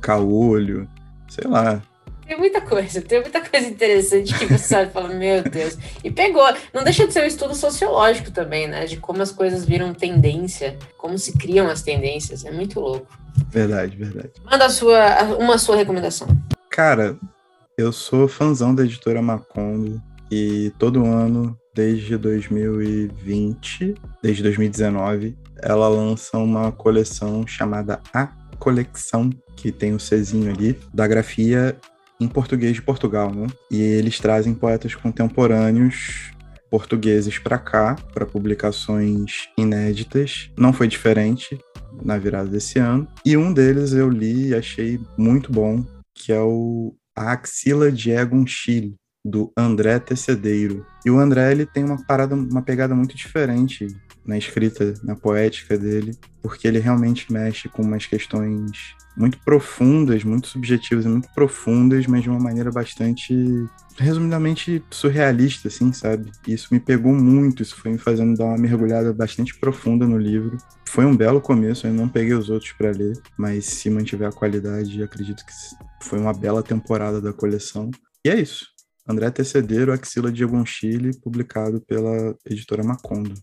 caolho, 0.00 0.88
sei 1.28 1.46
lá. 1.46 1.82
Tem 2.26 2.38
muita 2.38 2.60
coisa, 2.60 3.02
tem 3.02 3.20
muita 3.20 3.40
coisa 3.40 3.66
interessante 3.66 4.36
que 4.38 4.46
você 4.46 4.58
sabe 4.58 4.92
fala, 4.92 5.08
meu 5.08 5.42
Deus. 5.42 5.76
E 6.02 6.10
pegou. 6.10 6.46
Não 6.72 6.82
deixa 6.82 7.06
de 7.06 7.12
ser 7.12 7.22
um 7.22 7.26
estudo 7.26 7.54
sociológico 7.54 8.30
também, 8.30 8.66
né? 8.66 8.86
De 8.86 8.96
como 8.96 9.22
as 9.22 9.30
coisas 9.30 9.64
viram 9.64 9.92
tendência, 9.92 10.78
como 10.96 11.18
se 11.18 11.36
criam 11.36 11.68
as 11.68 11.82
tendências. 11.82 12.44
É 12.44 12.50
muito 12.50 12.80
louco. 12.80 13.06
Verdade, 13.50 13.96
verdade. 13.96 14.30
Manda 14.44 14.68
sua, 14.70 15.22
uma 15.38 15.58
sua 15.58 15.76
recomendação. 15.76 16.28
Cara, 16.70 17.16
eu 17.76 17.92
sou 17.92 18.26
fãzão 18.26 18.74
da 18.74 18.84
editora 18.84 19.20
Macondo 19.20 20.00
e 20.30 20.72
todo 20.78 21.04
ano 21.04 21.58
desde 21.74 22.16
2020, 22.16 23.94
desde 24.22 24.42
2019, 24.42 25.36
ela 25.60 25.88
lança 25.88 26.38
uma 26.38 26.70
coleção 26.70 27.46
chamada 27.46 28.00
A 28.12 28.28
Coleção, 28.58 29.30
que 29.56 29.72
tem 29.72 29.92
o 29.92 29.96
um 29.96 29.98
Czinho 29.98 30.50
ali, 30.50 30.78
da 30.92 31.06
grafia 31.06 31.76
em 32.24 32.28
português 32.28 32.74
de 32.74 32.82
Portugal, 32.82 33.32
né? 33.32 33.46
E 33.70 33.80
eles 33.80 34.18
trazem 34.18 34.54
poetas 34.54 34.94
contemporâneos 34.94 36.32
portugueses 36.70 37.38
para 37.38 37.56
cá, 37.56 37.94
para 38.12 38.26
publicações 38.26 39.48
inéditas. 39.56 40.50
Não 40.58 40.72
foi 40.72 40.88
diferente 40.88 41.56
na 42.02 42.18
virada 42.18 42.48
desse 42.48 42.80
ano. 42.80 43.06
E 43.24 43.36
um 43.36 43.52
deles 43.52 43.92
eu 43.92 44.08
li 44.08 44.48
e 44.48 44.54
achei 44.54 44.98
muito 45.16 45.52
bom, 45.52 45.84
que 46.12 46.32
é 46.32 46.40
o 46.40 46.92
A 47.16 47.30
Axila 47.32 47.92
de 47.92 48.10
Egon 48.10 48.44
Schiele, 48.44 48.96
do 49.24 49.52
André 49.56 50.00
Tecedeiro. 50.00 50.84
E 51.04 51.10
o 51.10 51.18
André 51.18 51.52
ele 51.52 51.66
tem 51.66 51.84
uma 51.84 52.02
parada, 52.04 52.34
uma 52.34 52.62
pegada 52.62 52.94
muito 52.94 53.16
diferente 53.16 53.86
na 54.24 54.38
escrita, 54.38 54.94
na 55.02 55.14
poética 55.14 55.76
dele, 55.76 56.16
porque 56.42 56.66
ele 56.66 56.78
realmente 56.78 57.30
mexe 57.32 57.68
com 57.68 57.82
umas 57.82 58.06
questões 58.06 58.94
muito 59.16 59.38
profundas, 59.44 60.24
muito 60.24 60.48
subjetivas 60.48 61.04
e 61.04 61.08
muito 61.08 61.28
profundas, 61.34 62.06
mas 62.06 62.22
de 62.22 62.30
uma 62.30 62.40
maneira 62.40 62.70
bastante, 62.70 63.34
resumidamente, 63.96 64.82
surrealista, 64.90 65.68
assim, 65.68 65.92
sabe? 65.92 66.32
E 66.48 66.52
isso 66.52 66.68
me 66.72 66.80
pegou 66.80 67.12
muito, 67.12 67.62
isso 67.62 67.76
foi 67.76 67.92
me 67.92 67.98
fazendo 67.98 68.36
dar 68.36 68.46
uma 68.46 68.58
mergulhada 68.58 69.12
bastante 69.12 69.56
profunda 69.56 70.06
no 70.06 70.18
livro. 70.18 70.56
Foi 70.88 71.04
um 71.04 71.16
belo 71.16 71.40
começo, 71.40 71.86
eu 71.86 71.92
não 71.92 72.08
peguei 72.08 72.34
os 72.34 72.50
outros 72.50 72.72
para 72.72 72.90
ler, 72.90 73.16
mas 73.36 73.66
se 73.66 73.88
mantiver 73.88 74.28
a 74.28 74.32
qualidade, 74.32 75.02
acredito 75.02 75.44
que 75.44 75.52
foi 76.02 76.18
uma 76.18 76.32
bela 76.32 76.62
temporada 76.62 77.20
da 77.20 77.32
coleção. 77.32 77.90
E 78.24 78.30
é 78.30 78.40
isso. 78.40 78.73
André 79.06 79.30
Tecedeiro, 79.30 79.92
Axila 79.92 80.32
de 80.32 80.44
Chile, 80.66 81.10
publicado 81.20 81.80
pela 81.80 82.34
editora 82.44 82.82
Macondo. 82.82 83.34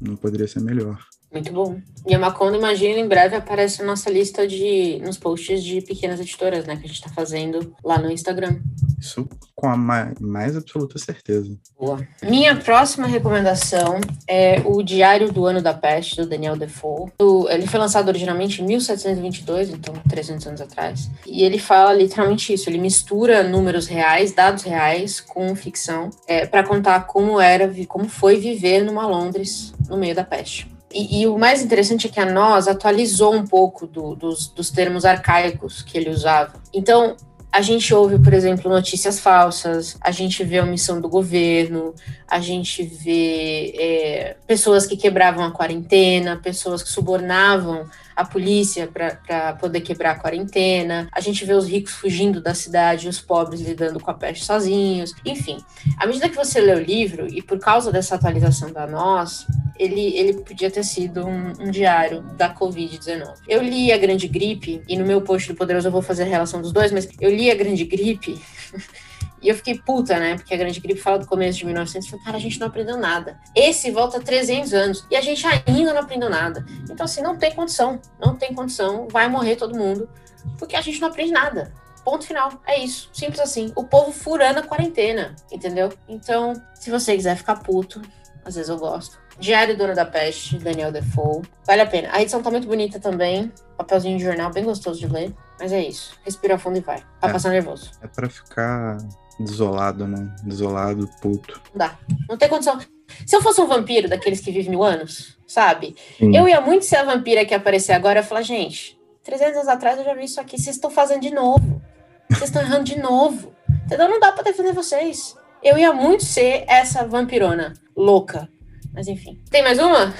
Não 0.00 0.16
poderia 0.16 0.46
ser 0.46 0.60
melhor. 0.60 0.98
Muito 1.32 1.52
bom. 1.52 1.80
E 2.06 2.14
a 2.14 2.18
Macondo, 2.18 2.56
imagino, 2.56 2.98
em 2.98 3.06
breve 3.06 3.36
aparece 3.36 3.80
na 3.80 3.86
nossa 3.86 4.10
lista 4.10 4.46
de 4.46 4.98
nos 5.00 5.16
posts 5.16 5.62
de 5.62 5.80
pequenas 5.80 6.18
editoras, 6.18 6.66
né? 6.66 6.76
Que 6.76 6.84
a 6.84 6.86
gente 6.88 6.96
está 6.96 7.08
fazendo 7.10 7.74
lá 7.84 7.98
no 7.98 8.10
Instagram. 8.10 8.60
Isso 9.00 9.26
com 9.60 9.68
a 9.68 9.76
mais, 9.76 10.18
mais 10.18 10.56
absoluta 10.56 10.98
certeza. 10.98 11.54
Boa. 11.78 12.00
Minha 12.22 12.56
próxima 12.56 13.06
recomendação 13.06 14.00
é 14.26 14.62
o 14.64 14.82
Diário 14.82 15.30
do 15.30 15.44
Ano 15.44 15.60
da 15.60 15.74
Peste, 15.74 16.16
do 16.16 16.26
Daniel 16.26 16.56
Defoe. 16.56 17.12
Ele 17.50 17.66
foi 17.66 17.78
lançado 17.78 18.08
originalmente 18.08 18.62
em 18.62 18.66
1722, 18.66 19.70
então 19.70 19.94
300 20.08 20.46
anos 20.46 20.60
atrás. 20.62 21.10
E 21.26 21.42
ele 21.42 21.58
fala 21.58 21.92
literalmente 21.92 22.54
isso. 22.54 22.70
Ele 22.70 22.78
mistura 22.78 23.42
números 23.42 23.86
reais, 23.86 24.32
dados 24.32 24.62
reais, 24.62 25.20
com 25.20 25.54
ficção, 25.54 26.08
é, 26.26 26.46
para 26.46 26.62
contar 26.62 27.06
como 27.06 27.38
era, 27.38 27.70
como 27.86 28.08
foi 28.08 28.38
viver 28.38 28.82
numa 28.82 29.06
Londres 29.06 29.74
no 29.88 29.96
meio 29.98 30.14
da 30.14 30.24
peste. 30.24 30.70
E, 30.92 31.20
e, 31.20 31.28
o 31.28 31.38
mais 31.38 31.62
interessante 31.62 32.08
é 32.08 32.10
que 32.10 32.18
a 32.18 32.26
nós 32.26 32.66
atualizou 32.66 33.32
um 33.32 33.46
pouco 33.46 33.86
do, 33.86 34.16
dos, 34.16 34.48
dos 34.48 34.70
termos 34.70 35.04
arcaicos 35.04 35.82
que 35.82 35.96
ele 35.96 36.10
usava. 36.10 36.54
Então, 36.74 37.16
a 37.52 37.60
gente 37.62 37.92
ouve, 37.92 38.18
por 38.18 38.32
exemplo, 38.32 38.70
notícias 38.70 39.18
falsas, 39.18 39.96
a 40.00 40.10
gente 40.10 40.44
vê 40.44 40.60
omissão 40.60 41.00
do 41.00 41.08
governo, 41.08 41.94
a 42.28 42.38
gente 42.38 42.82
vê 42.82 43.74
é, 43.76 44.36
pessoas 44.46 44.86
que 44.86 44.96
quebravam 44.96 45.44
a 45.44 45.50
quarentena, 45.50 46.36
pessoas 46.36 46.82
que 46.82 46.88
subornavam 46.88 47.88
a 48.14 48.24
polícia 48.24 48.86
para 48.86 49.54
poder 49.54 49.80
quebrar 49.80 50.12
a 50.12 50.18
quarentena, 50.18 51.08
a 51.10 51.20
gente 51.20 51.44
vê 51.44 51.54
os 51.54 51.66
ricos 51.66 51.92
fugindo 51.92 52.40
da 52.40 52.54
cidade, 52.54 53.08
os 53.08 53.20
pobres 53.20 53.60
lidando 53.60 53.98
com 53.98 54.10
a 54.10 54.14
peste 54.14 54.44
sozinhos, 54.44 55.12
enfim. 55.24 55.58
À 55.98 56.06
medida 56.06 56.28
que 56.28 56.36
você 56.36 56.60
lê 56.60 56.74
o 56.74 56.80
livro, 56.80 57.26
e 57.26 57.42
por 57.42 57.58
causa 57.58 57.90
dessa 57.90 58.14
atualização 58.14 58.72
da 58.72 58.86
nós, 58.86 59.46
ele, 59.80 60.14
ele 60.14 60.34
podia 60.34 60.70
ter 60.70 60.84
sido 60.84 61.26
um, 61.26 61.52
um 61.58 61.70
diário 61.70 62.20
da 62.36 62.54
Covid-19. 62.54 63.38
Eu 63.48 63.62
li 63.62 63.90
A 63.90 63.96
Grande 63.96 64.28
Gripe, 64.28 64.82
e 64.86 64.96
no 64.96 65.06
meu 65.06 65.22
post 65.22 65.48
do 65.48 65.56
Poderoso 65.56 65.88
eu 65.88 65.92
vou 65.92 66.02
fazer 66.02 66.24
a 66.24 66.26
relação 66.26 66.60
dos 66.60 66.70
dois, 66.70 66.92
mas 66.92 67.08
eu 67.18 67.30
li 67.30 67.50
A 67.50 67.54
Grande 67.54 67.84
Gripe. 67.84 68.38
E 69.42 69.48
eu 69.48 69.54
fiquei 69.54 69.78
puta, 69.78 70.18
né? 70.18 70.36
Porque 70.36 70.52
a 70.52 70.56
Grande 70.58 70.78
Gripe 70.80 71.00
fala 71.00 71.18
do 71.18 71.26
começo 71.26 71.58
de 71.58 71.64
1900. 71.64 72.04
Eu 72.04 72.10
falei, 72.10 72.24
cara, 72.26 72.36
a 72.36 72.40
gente 72.40 72.60
não 72.60 72.66
aprendeu 72.66 72.98
nada. 72.98 73.40
Esse 73.56 73.90
volta 73.90 74.20
300 74.20 74.74
anos. 74.74 75.06
E 75.10 75.16
a 75.16 75.22
gente 75.22 75.46
ainda 75.46 75.94
não 75.94 76.02
aprendeu 76.02 76.28
nada. 76.28 76.62
Então, 76.90 77.04
assim, 77.04 77.22
não 77.22 77.38
tem 77.38 77.54
condição. 77.54 77.98
Não 78.20 78.36
tem 78.36 78.52
condição. 78.52 79.08
Vai 79.08 79.30
morrer 79.30 79.56
todo 79.56 79.74
mundo. 79.74 80.10
Porque 80.58 80.76
a 80.76 80.82
gente 80.82 81.00
não 81.00 81.08
aprende 81.08 81.32
nada. 81.32 81.72
Ponto 82.04 82.26
final. 82.26 82.60
É 82.66 82.84
isso. 82.84 83.08
Simples 83.14 83.40
assim. 83.40 83.72
O 83.74 83.84
povo 83.84 84.12
furando 84.12 84.58
a 84.58 84.62
quarentena. 84.62 85.34
Entendeu? 85.50 85.90
Então, 86.06 86.52
se 86.74 86.90
você 86.90 87.16
quiser 87.16 87.34
ficar 87.34 87.56
puto, 87.62 88.02
às 88.44 88.56
vezes 88.56 88.68
eu 88.68 88.76
gosto. 88.76 89.19
Diário 89.40 89.76
Dona 89.76 89.94
da 89.94 90.04
Peste, 90.04 90.58
Daniel 90.58 90.92
Defoe. 90.92 91.42
Vale 91.66 91.80
a 91.80 91.86
pena. 91.86 92.10
A 92.12 92.20
edição 92.20 92.42
tá 92.42 92.50
muito 92.50 92.68
bonita 92.68 93.00
também. 93.00 93.50
Papelzinho 93.76 94.18
de 94.18 94.24
jornal, 94.24 94.52
bem 94.52 94.62
gostoso 94.62 95.00
de 95.00 95.06
ler. 95.06 95.34
Mas 95.58 95.72
é 95.72 95.82
isso. 95.82 96.14
Respira 96.24 96.58
fundo 96.58 96.76
e 96.76 96.82
vai. 96.82 96.98
Tá 97.20 97.28
é, 97.28 97.32
passando 97.32 97.52
nervoso. 97.52 97.90
É 98.02 98.06
pra 98.06 98.28
ficar 98.28 98.98
desolado, 99.38 100.06
né? 100.06 100.30
Desolado, 100.44 101.08
puto. 101.22 101.60
Não 101.72 101.78
dá. 101.78 101.98
Não 102.28 102.36
tem 102.36 102.50
condição. 102.50 102.78
Se 103.26 103.34
eu 103.34 103.42
fosse 103.42 103.60
um 103.62 103.66
vampiro 103.66 104.08
daqueles 104.08 104.40
que 104.40 104.52
vivem 104.52 104.70
mil 104.70 104.82
anos, 104.82 105.38
sabe? 105.46 105.96
Sim. 106.18 106.36
Eu 106.36 106.46
ia 106.46 106.60
muito 106.60 106.84
ser 106.84 106.96
a 106.96 107.04
vampira 107.04 107.44
que 107.44 107.54
aparecer 107.54 107.92
agora 107.92 108.20
e 108.20 108.22
falar, 108.22 108.42
gente, 108.42 109.00
300 109.24 109.56
anos 109.56 109.68
atrás 109.68 109.98
eu 109.98 110.04
já 110.04 110.14
vi 110.14 110.24
isso 110.24 110.40
aqui, 110.40 110.58
vocês 110.60 110.76
estão 110.76 110.90
fazendo 110.90 111.22
de 111.22 111.30
novo. 111.32 111.80
Vocês 112.28 112.50
estão 112.50 112.62
errando 112.62 112.84
de 112.84 112.98
novo. 112.98 113.52
Entendeu? 113.86 114.08
Não 114.08 114.20
dá 114.20 114.32
pra 114.32 114.44
defender 114.44 114.72
vocês. 114.72 115.34
Eu 115.62 115.78
ia 115.78 115.92
muito 115.92 116.24
ser 116.24 116.64
essa 116.68 117.06
vampirona 117.06 117.72
louca. 117.96 118.48
Mas 118.92 119.08
enfim. 119.08 119.38
Tem 119.50 119.62
mais 119.62 119.78
uma? 119.78 120.14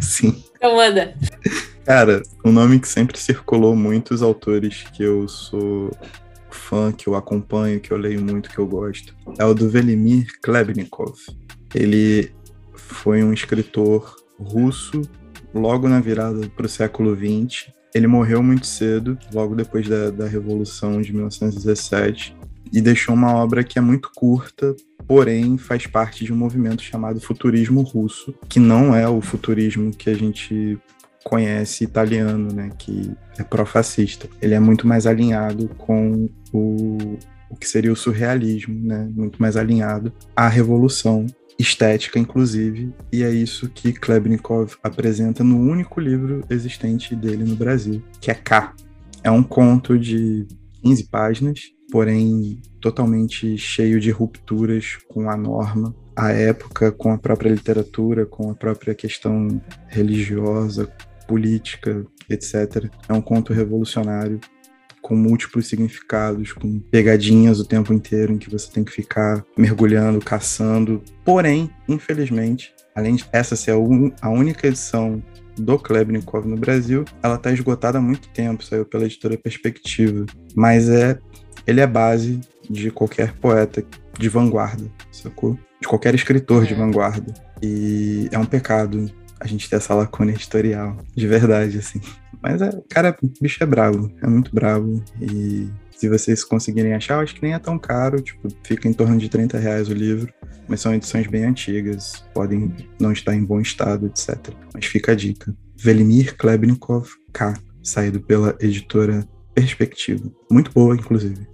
Sim. 0.00 0.42
Então 0.56 0.76
manda. 0.76 1.14
Cara, 1.84 2.22
um 2.44 2.50
nome 2.50 2.80
que 2.80 2.88
sempre 2.88 3.18
circulou 3.18 3.76
muitos 3.76 4.22
autores 4.22 4.84
que 4.92 5.02
eu 5.02 5.28
sou 5.28 5.90
fã, 6.50 6.90
que 6.90 7.06
eu 7.06 7.14
acompanho, 7.14 7.80
que 7.80 7.92
eu 7.92 7.96
leio 7.96 8.20
muito, 8.20 8.50
que 8.50 8.58
eu 8.58 8.66
gosto, 8.66 9.14
é 9.38 9.44
o 9.44 9.54
do 9.54 9.68
Velimir 9.68 10.26
Klebnikov. 10.42 11.14
Ele 11.74 12.32
foi 12.74 13.22
um 13.22 13.32
escritor 13.32 14.16
russo 14.38 15.02
logo 15.54 15.88
na 15.88 16.00
virada 16.00 16.48
para 16.48 16.66
o 16.66 16.68
século 16.68 17.16
XX. 17.16 17.70
Ele 17.94 18.06
morreu 18.06 18.42
muito 18.42 18.66
cedo, 18.66 19.16
logo 19.32 19.54
depois 19.54 19.88
da, 19.88 20.10
da 20.10 20.26
Revolução 20.26 21.00
de 21.00 21.12
1917, 21.12 22.35
e 22.72 22.80
deixou 22.80 23.14
uma 23.14 23.34
obra 23.34 23.64
que 23.64 23.78
é 23.78 23.82
muito 23.82 24.10
curta, 24.14 24.74
porém 25.06 25.56
faz 25.56 25.86
parte 25.86 26.24
de 26.24 26.32
um 26.32 26.36
movimento 26.36 26.82
chamado 26.82 27.20
futurismo 27.20 27.82
russo, 27.82 28.34
que 28.48 28.58
não 28.58 28.94
é 28.94 29.08
o 29.08 29.20
futurismo 29.20 29.90
que 29.90 30.10
a 30.10 30.14
gente 30.14 30.78
conhece 31.24 31.84
italiano, 31.84 32.52
né, 32.52 32.70
que 32.78 33.10
é 33.38 33.42
pró-fascista. 33.42 34.28
Ele 34.40 34.54
é 34.54 34.60
muito 34.60 34.86
mais 34.86 35.06
alinhado 35.06 35.68
com 35.76 36.28
o, 36.52 37.18
o 37.50 37.56
que 37.56 37.68
seria 37.68 37.92
o 37.92 37.96
surrealismo, 37.96 38.78
né, 38.86 39.08
muito 39.12 39.40
mais 39.42 39.56
alinhado 39.56 40.12
à 40.36 40.46
revolução 40.48 41.26
estética, 41.58 42.18
inclusive, 42.18 42.92
e 43.10 43.22
é 43.24 43.30
isso 43.30 43.68
que 43.70 43.92
Klebnikov 43.92 44.76
apresenta 44.82 45.42
no 45.42 45.58
único 45.58 46.00
livro 46.00 46.44
existente 46.50 47.16
dele 47.16 47.44
no 47.44 47.56
Brasil, 47.56 48.02
que 48.20 48.30
é 48.30 48.34
K. 48.34 48.74
É 49.24 49.30
um 49.30 49.42
conto 49.42 49.98
de 49.98 50.46
15 50.82 51.04
páginas, 51.04 51.60
porém 51.96 52.60
totalmente 52.78 53.56
cheio 53.56 53.98
de 53.98 54.10
rupturas 54.10 54.98
com 55.08 55.30
a 55.30 55.34
norma, 55.36 55.96
a 56.14 56.30
época, 56.30 56.92
com 56.92 57.10
a 57.10 57.16
própria 57.16 57.48
literatura, 57.48 58.26
com 58.26 58.50
a 58.50 58.54
própria 58.54 58.94
questão 58.94 59.58
religiosa, 59.88 60.92
política, 61.26 62.04
etc. 62.28 62.90
É 63.08 63.14
um 63.14 63.22
conto 63.22 63.54
revolucionário 63.54 64.38
com 65.00 65.16
múltiplos 65.16 65.68
significados, 65.68 66.52
com 66.52 66.80
pegadinhas 66.80 67.60
o 67.60 67.64
tempo 67.64 67.94
inteiro 67.94 68.34
em 68.34 68.36
que 68.36 68.50
você 68.50 68.70
tem 68.70 68.84
que 68.84 68.92
ficar 68.92 69.42
mergulhando, 69.56 70.20
caçando. 70.20 71.02
Porém, 71.24 71.70
infelizmente, 71.88 72.74
além 72.94 73.14
de 73.14 73.24
essa 73.32 73.56
ser 73.56 73.70
a, 73.70 74.28
única 74.28 74.66
edição 74.66 75.22
do 75.56 75.78
Klebnikov 75.78 76.46
no 76.46 76.56
Brasil, 76.56 77.04
ela 77.22 77.36
está 77.36 77.52
esgotada 77.52 77.98
há 77.98 78.00
muito 78.00 78.28
tempo, 78.28 78.64
saiu 78.64 78.84
pela 78.84 79.04
editora 79.04 79.36
Perspectiva. 79.36 80.26
Mas 80.54 80.88
é, 80.88 81.18
ele 81.66 81.80
é 81.80 81.86
base 81.86 82.40
de 82.68 82.90
qualquer 82.90 83.32
poeta 83.34 83.84
de 84.18 84.28
vanguarda, 84.28 84.84
sacou? 85.10 85.58
De 85.80 85.88
qualquer 85.88 86.14
escritor 86.14 86.64
é. 86.64 86.66
de 86.66 86.74
vanguarda. 86.74 87.32
E 87.62 88.28
é 88.32 88.38
um 88.38 88.44
pecado 88.44 89.10
a 89.40 89.46
gente 89.46 89.68
ter 89.68 89.76
essa 89.76 89.94
lacuna 89.94 90.32
editorial, 90.32 90.96
de 91.14 91.26
verdade, 91.26 91.78
assim. 91.78 92.00
Mas, 92.42 92.62
é, 92.62 92.70
cara, 92.88 93.16
o 93.22 93.30
bicho 93.40 93.62
é 93.62 93.66
bravo, 93.66 94.10
é 94.22 94.26
muito 94.26 94.54
bravo. 94.54 95.02
E 95.20 95.68
se 95.96 96.08
vocês 96.08 96.44
conseguirem 96.44 96.94
achar, 96.94 97.22
acho 97.22 97.34
que 97.34 97.42
nem 97.42 97.54
é 97.54 97.58
tão 97.58 97.78
caro, 97.78 98.20
tipo, 98.20 98.48
fica 98.62 98.86
em 98.86 98.92
torno 98.92 99.16
de 99.16 99.28
30 99.28 99.58
reais 99.58 99.88
o 99.88 99.94
livro. 99.94 100.32
Mas 100.68 100.80
são 100.80 100.94
edições 100.94 101.26
bem 101.26 101.44
antigas, 101.44 102.24
podem 102.34 102.74
não 103.00 103.12
estar 103.12 103.34
em 103.34 103.44
bom 103.44 103.60
estado, 103.60 104.06
etc. 104.06 104.52
Mas 104.74 104.84
fica 104.84 105.12
a 105.12 105.14
dica. 105.14 105.54
Velimir 105.76 106.36
Klebnikov 106.36 107.08
K, 107.32 107.54
saído 107.82 108.20
pela 108.20 108.56
editora 108.60 109.26
Perspectiva. 109.54 110.30
Muito 110.50 110.70
boa, 110.72 110.94
inclusive. 110.94 111.46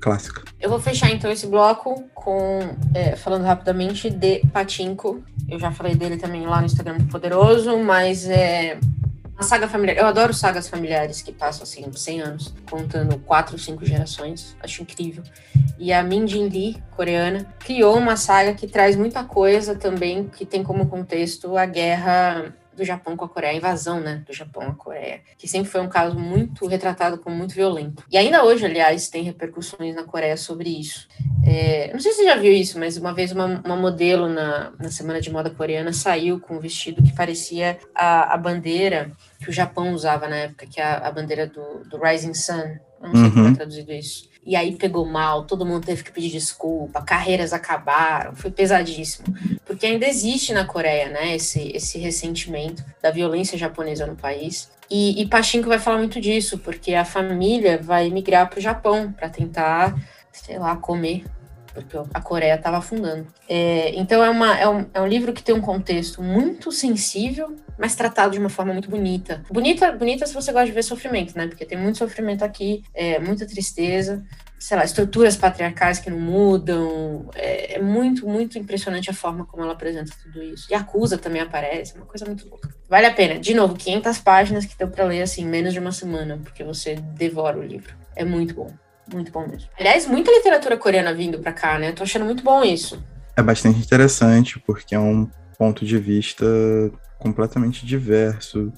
Clássica. 0.00 0.42
Eu 0.58 0.70
vou 0.70 0.80
fechar 0.80 1.10
então 1.10 1.30
esse 1.30 1.46
bloco 1.46 2.02
com 2.14 2.60
é, 2.94 3.16
falando 3.16 3.44
rapidamente 3.44 4.08
de 4.08 4.40
Patinco. 4.50 5.22
Eu 5.46 5.58
já 5.58 5.70
falei 5.70 5.94
dele 5.94 6.16
também 6.16 6.46
lá 6.46 6.60
no 6.60 6.66
Instagram 6.66 6.96
do 6.96 7.04
Poderoso, 7.04 7.76
mas 7.78 8.26
é 8.26 8.80
a 9.40 9.42
saga 9.42 9.66
familiar, 9.66 9.96
eu 9.96 10.06
adoro 10.06 10.34
sagas 10.34 10.68
familiares 10.68 11.22
que 11.22 11.32
passam 11.32 11.62
assim 11.62 11.90
100 11.90 12.20
anos, 12.20 12.54
contando 12.68 13.18
quatro, 13.20 13.58
cinco 13.58 13.86
gerações. 13.86 14.54
Acho 14.62 14.82
incrível. 14.82 15.22
E 15.78 15.94
a 15.94 16.02
Min 16.02 16.26
Jin 16.26 16.48
Lee, 16.50 16.82
coreana, 16.90 17.46
criou 17.58 17.96
uma 17.96 18.16
saga 18.16 18.52
que 18.52 18.66
traz 18.66 18.96
muita 18.96 19.24
coisa 19.24 19.74
também, 19.74 20.28
que 20.28 20.44
tem 20.44 20.62
como 20.62 20.86
contexto 20.86 21.56
a 21.56 21.64
guerra 21.64 22.54
do 22.76 22.84
Japão 22.84 23.16
com 23.16 23.24
a 23.24 23.28
Coreia, 23.28 23.52
a 23.52 23.56
invasão, 23.56 23.98
né, 23.98 24.22
do 24.26 24.32
Japão 24.32 24.62
à 24.68 24.74
Coreia, 24.74 25.20
que 25.38 25.48
sempre 25.48 25.70
foi 25.70 25.80
um 25.80 25.88
caso 25.88 26.18
muito 26.18 26.66
retratado 26.66 27.18
como 27.18 27.34
muito 27.34 27.54
violento. 27.54 28.04
E 28.10 28.18
ainda 28.18 28.44
hoje, 28.44 28.66
aliás, 28.66 29.08
tem 29.08 29.22
repercussões 29.22 29.94
na 29.94 30.04
Coreia 30.04 30.36
sobre 30.36 30.68
isso. 30.68 31.08
É, 31.52 31.90
não 31.92 31.98
sei 31.98 32.12
se 32.12 32.18
você 32.18 32.24
já 32.24 32.36
viu 32.36 32.52
isso, 32.52 32.78
mas 32.78 32.96
uma 32.96 33.12
vez 33.12 33.32
uma, 33.32 33.60
uma 33.64 33.74
modelo 33.74 34.28
na, 34.28 34.72
na 34.78 34.88
Semana 34.88 35.20
de 35.20 35.32
Moda 35.32 35.50
Coreana 35.50 35.92
saiu 35.92 36.38
com 36.38 36.54
um 36.54 36.60
vestido 36.60 37.02
que 37.02 37.12
parecia 37.12 37.76
a, 37.92 38.34
a 38.34 38.36
bandeira 38.36 39.10
que 39.40 39.50
o 39.50 39.52
Japão 39.52 39.92
usava 39.92 40.28
na 40.28 40.36
época, 40.36 40.66
que 40.66 40.80
é 40.80 40.84
a, 40.84 41.08
a 41.08 41.10
bandeira 41.10 41.48
do, 41.48 41.82
do 41.88 41.98
Rising 41.98 42.34
Sun. 42.34 42.78
Não 43.02 43.12
sei 43.12 43.22
uhum. 43.22 43.30
como 43.32 43.48
é 43.48 43.54
traduzido 43.54 43.92
isso 43.92 44.30
e 44.44 44.56
aí 44.56 44.74
pegou 44.74 45.04
mal, 45.04 45.44
todo 45.44 45.66
mundo 45.66 45.84
teve 45.84 46.02
que 46.02 46.10
pedir 46.10 46.30
desculpa, 46.30 47.02
carreiras 47.02 47.52
acabaram, 47.52 48.34
foi 48.34 48.50
pesadíssimo. 48.50 49.26
Porque 49.66 49.86
ainda 49.86 50.06
existe 50.06 50.52
na 50.52 50.64
Coreia, 50.64 51.08
né, 51.08 51.34
esse, 51.36 51.70
esse 51.74 51.98
ressentimento 51.98 52.82
da 53.02 53.10
violência 53.10 53.58
japonesa 53.58 54.06
no 54.06 54.16
país. 54.16 54.70
E, 54.90 55.20
e 55.20 55.26
Pachinko 55.26 55.68
vai 55.68 55.78
falar 55.78 55.98
muito 55.98 56.20
disso, 56.20 56.58
porque 56.58 56.94
a 56.94 57.04
família 57.04 57.78
vai 57.78 58.08
migrar 58.08 58.48
para 58.48 58.58
o 58.58 58.62
Japão 58.62 59.12
para 59.12 59.28
tentar, 59.28 59.94
sei 60.32 60.58
lá, 60.58 60.74
comer 60.74 61.24
porque 61.72 61.96
a 62.12 62.20
Coreia 62.20 62.54
estava 62.54 62.78
afundando. 62.78 63.26
É, 63.48 63.94
então 63.98 64.22
é, 64.22 64.30
uma, 64.30 64.58
é, 64.58 64.68
um, 64.68 64.86
é 64.92 65.00
um 65.00 65.06
livro 65.06 65.32
que 65.32 65.42
tem 65.42 65.54
um 65.54 65.60
contexto 65.60 66.22
muito 66.22 66.70
sensível, 66.72 67.56
mas 67.78 67.94
tratado 67.94 68.32
de 68.32 68.38
uma 68.38 68.48
forma 68.48 68.72
muito 68.72 68.90
bonita. 68.90 69.42
Bonita, 69.50 69.92
bonita 69.92 70.26
se 70.26 70.34
você 70.34 70.52
gosta 70.52 70.66
de 70.66 70.72
ver 70.72 70.82
sofrimento, 70.82 71.36
né? 71.36 71.46
Porque 71.46 71.64
tem 71.64 71.78
muito 71.78 71.98
sofrimento 71.98 72.44
aqui, 72.44 72.82
é, 72.94 73.18
muita 73.18 73.46
tristeza, 73.46 74.22
sei 74.58 74.76
lá, 74.76 74.84
estruturas 74.84 75.36
patriarcais 75.36 75.98
que 75.98 76.10
não 76.10 76.20
mudam. 76.20 77.30
É, 77.34 77.76
é, 77.76 77.82
muito, 77.82 78.28
muito 78.28 78.58
impressionante 78.58 79.08
a 79.08 79.14
forma 79.14 79.46
como 79.46 79.62
ela 79.62 79.72
apresenta 79.72 80.12
tudo 80.22 80.42
isso. 80.42 80.66
E 80.70 80.74
acusa 80.74 81.16
também 81.16 81.40
aparece, 81.40 81.96
uma 81.96 82.04
coisa 82.04 82.26
muito 82.26 82.46
louca. 82.48 82.68
Vale 82.88 83.06
a 83.06 83.14
pena. 83.14 83.40
De 83.40 83.54
novo, 83.54 83.74
500 83.74 84.18
páginas 84.18 84.66
que 84.66 84.76
deu 84.76 84.88
para 84.88 85.04
ler 85.04 85.22
assim, 85.22 85.46
menos 85.46 85.72
de 85.72 85.78
uma 85.78 85.92
semana, 85.92 86.38
porque 86.42 86.62
você 86.62 86.96
devora 86.96 87.58
o 87.58 87.62
livro. 87.62 87.94
É 88.14 88.24
muito 88.24 88.54
bom. 88.54 88.70
Muito 89.12 89.32
bom 89.32 89.46
mesmo. 89.46 89.68
Aliás, 89.78 90.06
muita 90.06 90.30
literatura 90.30 90.76
coreana 90.76 91.12
vindo 91.12 91.38
para 91.38 91.52
cá, 91.52 91.78
né? 91.78 91.92
Tô 91.92 92.02
achando 92.02 92.24
muito 92.24 92.42
bom 92.42 92.62
isso. 92.62 93.02
É 93.36 93.42
bastante 93.42 93.78
interessante, 93.78 94.58
porque 94.60 94.94
é 94.94 94.98
um 94.98 95.28
ponto 95.58 95.84
de 95.84 95.98
vista 95.98 96.46
completamente 97.18 97.84
diverso, 97.84 98.72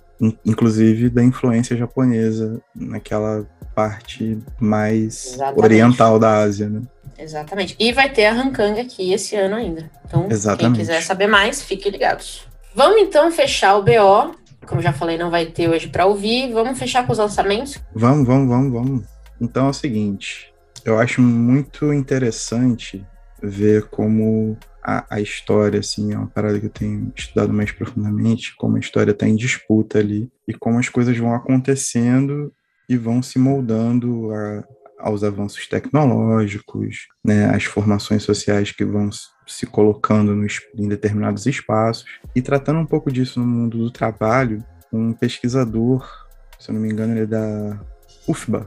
inclusive 0.45 1.09
da 1.09 1.23
influência 1.23 1.77
japonesa 1.77 2.61
naquela 2.75 3.47
parte 3.75 4.39
mais 4.61 5.35
Exatamente. 5.35 5.65
oriental 5.65 6.19
da 6.19 6.39
Ásia, 6.39 6.69
né? 6.69 6.83
Exatamente. 7.19 7.77
E 7.79 7.93
vai 7.93 8.11
ter 8.11 8.27
a 8.27 8.33
Hankang 8.33 8.81
aqui 8.81 9.13
esse 9.13 9.37
ano 9.37 9.55
ainda. 9.55 9.91
Então, 10.05 10.27
Exatamente. 10.31 10.77
quem 10.77 10.87
quiser 10.87 11.01
saber 11.03 11.27
mais, 11.27 11.63
fiquem 11.63 11.93
ligados. 11.93 12.47
Vamos 12.75 13.03
então 13.03 13.31
fechar 13.31 13.77
o 13.77 13.83
BO. 13.83 14.35
Como 14.67 14.81
já 14.81 14.93
falei, 14.93 15.19
não 15.19 15.31
vai 15.31 15.47
ter 15.47 15.69
hoje 15.69 15.89
para 15.89 16.07
ouvir. 16.07 16.53
Vamos 16.53 16.79
fechar 16.79 17.07
com 17.07 17.13
os 17.13 17.19
lançamentos? 17.19 17.79
Vamos, 17.95 18.27
vamos, 18.27 18.49
vamos, 18.49 18.73
vamos. 18.73 19.12
Então 19.43 19.67
é 19.67 19.71
o 19.71 19.75
seguinte, 19.75 20.55
eu 20.85 21.01
acho 21.01 21.21
muito 21.21 21.93
interessante 21.93 23.05
ver 23.43 23.89
como 23.89 24.57
a, 24.81 25.17
a, 25.17 25.21
história, 25.21 25.81
assim, 25.81 26.13
é 26.13 26.17
uma 26.17 26.29
parada 26.29 26.61
que 26.61 26.67
eu 26.67 26.71
tenho 26.71 27.13
estudado 27.17 27.53
mais 27.53 27.73
profundamente, 27.73 28.55
como 28.57 28.77
a 28.77 28.81
história 28.81 29.11
está 29.11 29.27
em 29.27 29.35
disputa 29.35 29.99
ali 29.99 30.31
e 30.47 30.55
como 30.55 30.79
as 30.79 30.89
coisas 30.89 31.19
vão 31.19 31.35
acontecendo 31.35 32.53
e 32.89 32.97
vão 32.97 33.21
se 33.21 33.37
moldando 33.37 34.33
a, 34.33 34.65
aos 35.01 35.25
avanços 35.25 35.67
tecnológicos, 35.67 37.09
né, 37.25 37.47
as 37.47 37.65
formações 37.65 38.23
sociais 38.23 38.71
que 38.71 38.85
vão 38.85 39.11
se 39.45 39.67
colocando 39.67 40.37
nos, 40.37 40.61
em 40.79 40.87
determinados 40.87 41.47
espaços 41.47 42.05
e 42.33 42.41
tratando 42.41 42.79
um 42.79 42.87
pouco 42.87 43.11
disso 43.11 43.41
no 43.41 43.47
mundo 43.47 43.77
do 43.77 43.91
trabalho, 43.91 44.65
um 44.93 45.13
pesquisador, 45.13 46.09
se 46.61 46.71
eu 46.71 46.75
não 46.75 46.81
me 46.81 46.93
engano, 46.93 47.13
ele 47.13 47.23
é 47.23 47.27
da 47.27 47.81
UFBA, 48.29 48.65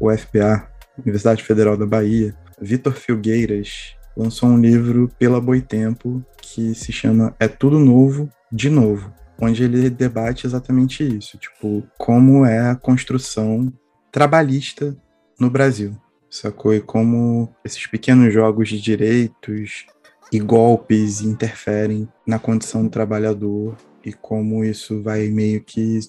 UFPA, 0.00 0.68
Universidade 0.98 1.42
Federal 1.42 1.76
da 1.76 1.86
Bahia, 1.86 2.34
Vitor 2.60 2.92
Filgueiras, 2.94 3.94
lançou 4.16 4.48
um 4.48 4.60
livro 4.60 5.08
pela 5.18 5.40
Boitempo 5.40 6.24
que 6.42 6.74
se 6.74 6.90
chama 6.90 7.34
É 7.38 7.46
Tudo 7.46 7.78
Novo, 7.78 8.28
de 8.50 8.68
Novo, 8.68 9.12
onde 9.40 9.62
ele 9.62 9.88
debate 9.88 10.46
exatamente 10.46 11.04
isso, 11.04 11.38
tipo, 11.38 11.86
como 11.96 12.44
é 12.44 12.70
a 12.70 12.74
construção 12.74 13.72
trabalhista 14.10 14.96
no 15.38 15.48
Brasil, 15.48 15.96
sacou? 16.28 16.74
E 16.74 16.80
como 16.80 17.54
esses 17.64 17.86
pequenos 17.86 18.32
jogos 18.32 18.68
de 18.68 18.80
direitos 18.80 19.86
e 20.32 20.40
golpes 20.40 21.20
interferem 21.20 22.08
na 22.26 22.38
condição 22.38 22.82
do 22.82 22.90
trabalhador 22.90 23.76
e 24.04 24.12
como 24.12 24.64
isso 24.64 25.02
vai 25.02 25.28
meio 25.28 25.62
que 25.62 26.00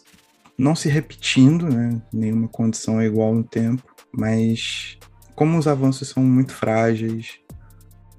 não 0.60 0.76
se 0.76 0.90
repetindo, 0.90 1.70
né? 1.70 2.02
Nenhuma 2.12 2.50
condição 2.50 3.00
é 3.00 3.06
igual 3.06 3.34
no 3.34 3.44
tempo, 3.44 3.84
mas 4.12 4.98
como 5.34 5.58
os 5.58 5.68
avanços 5.68 6.10
são 6.10 6.22
muito 6.22 6.54
frágeis 6.54 7.40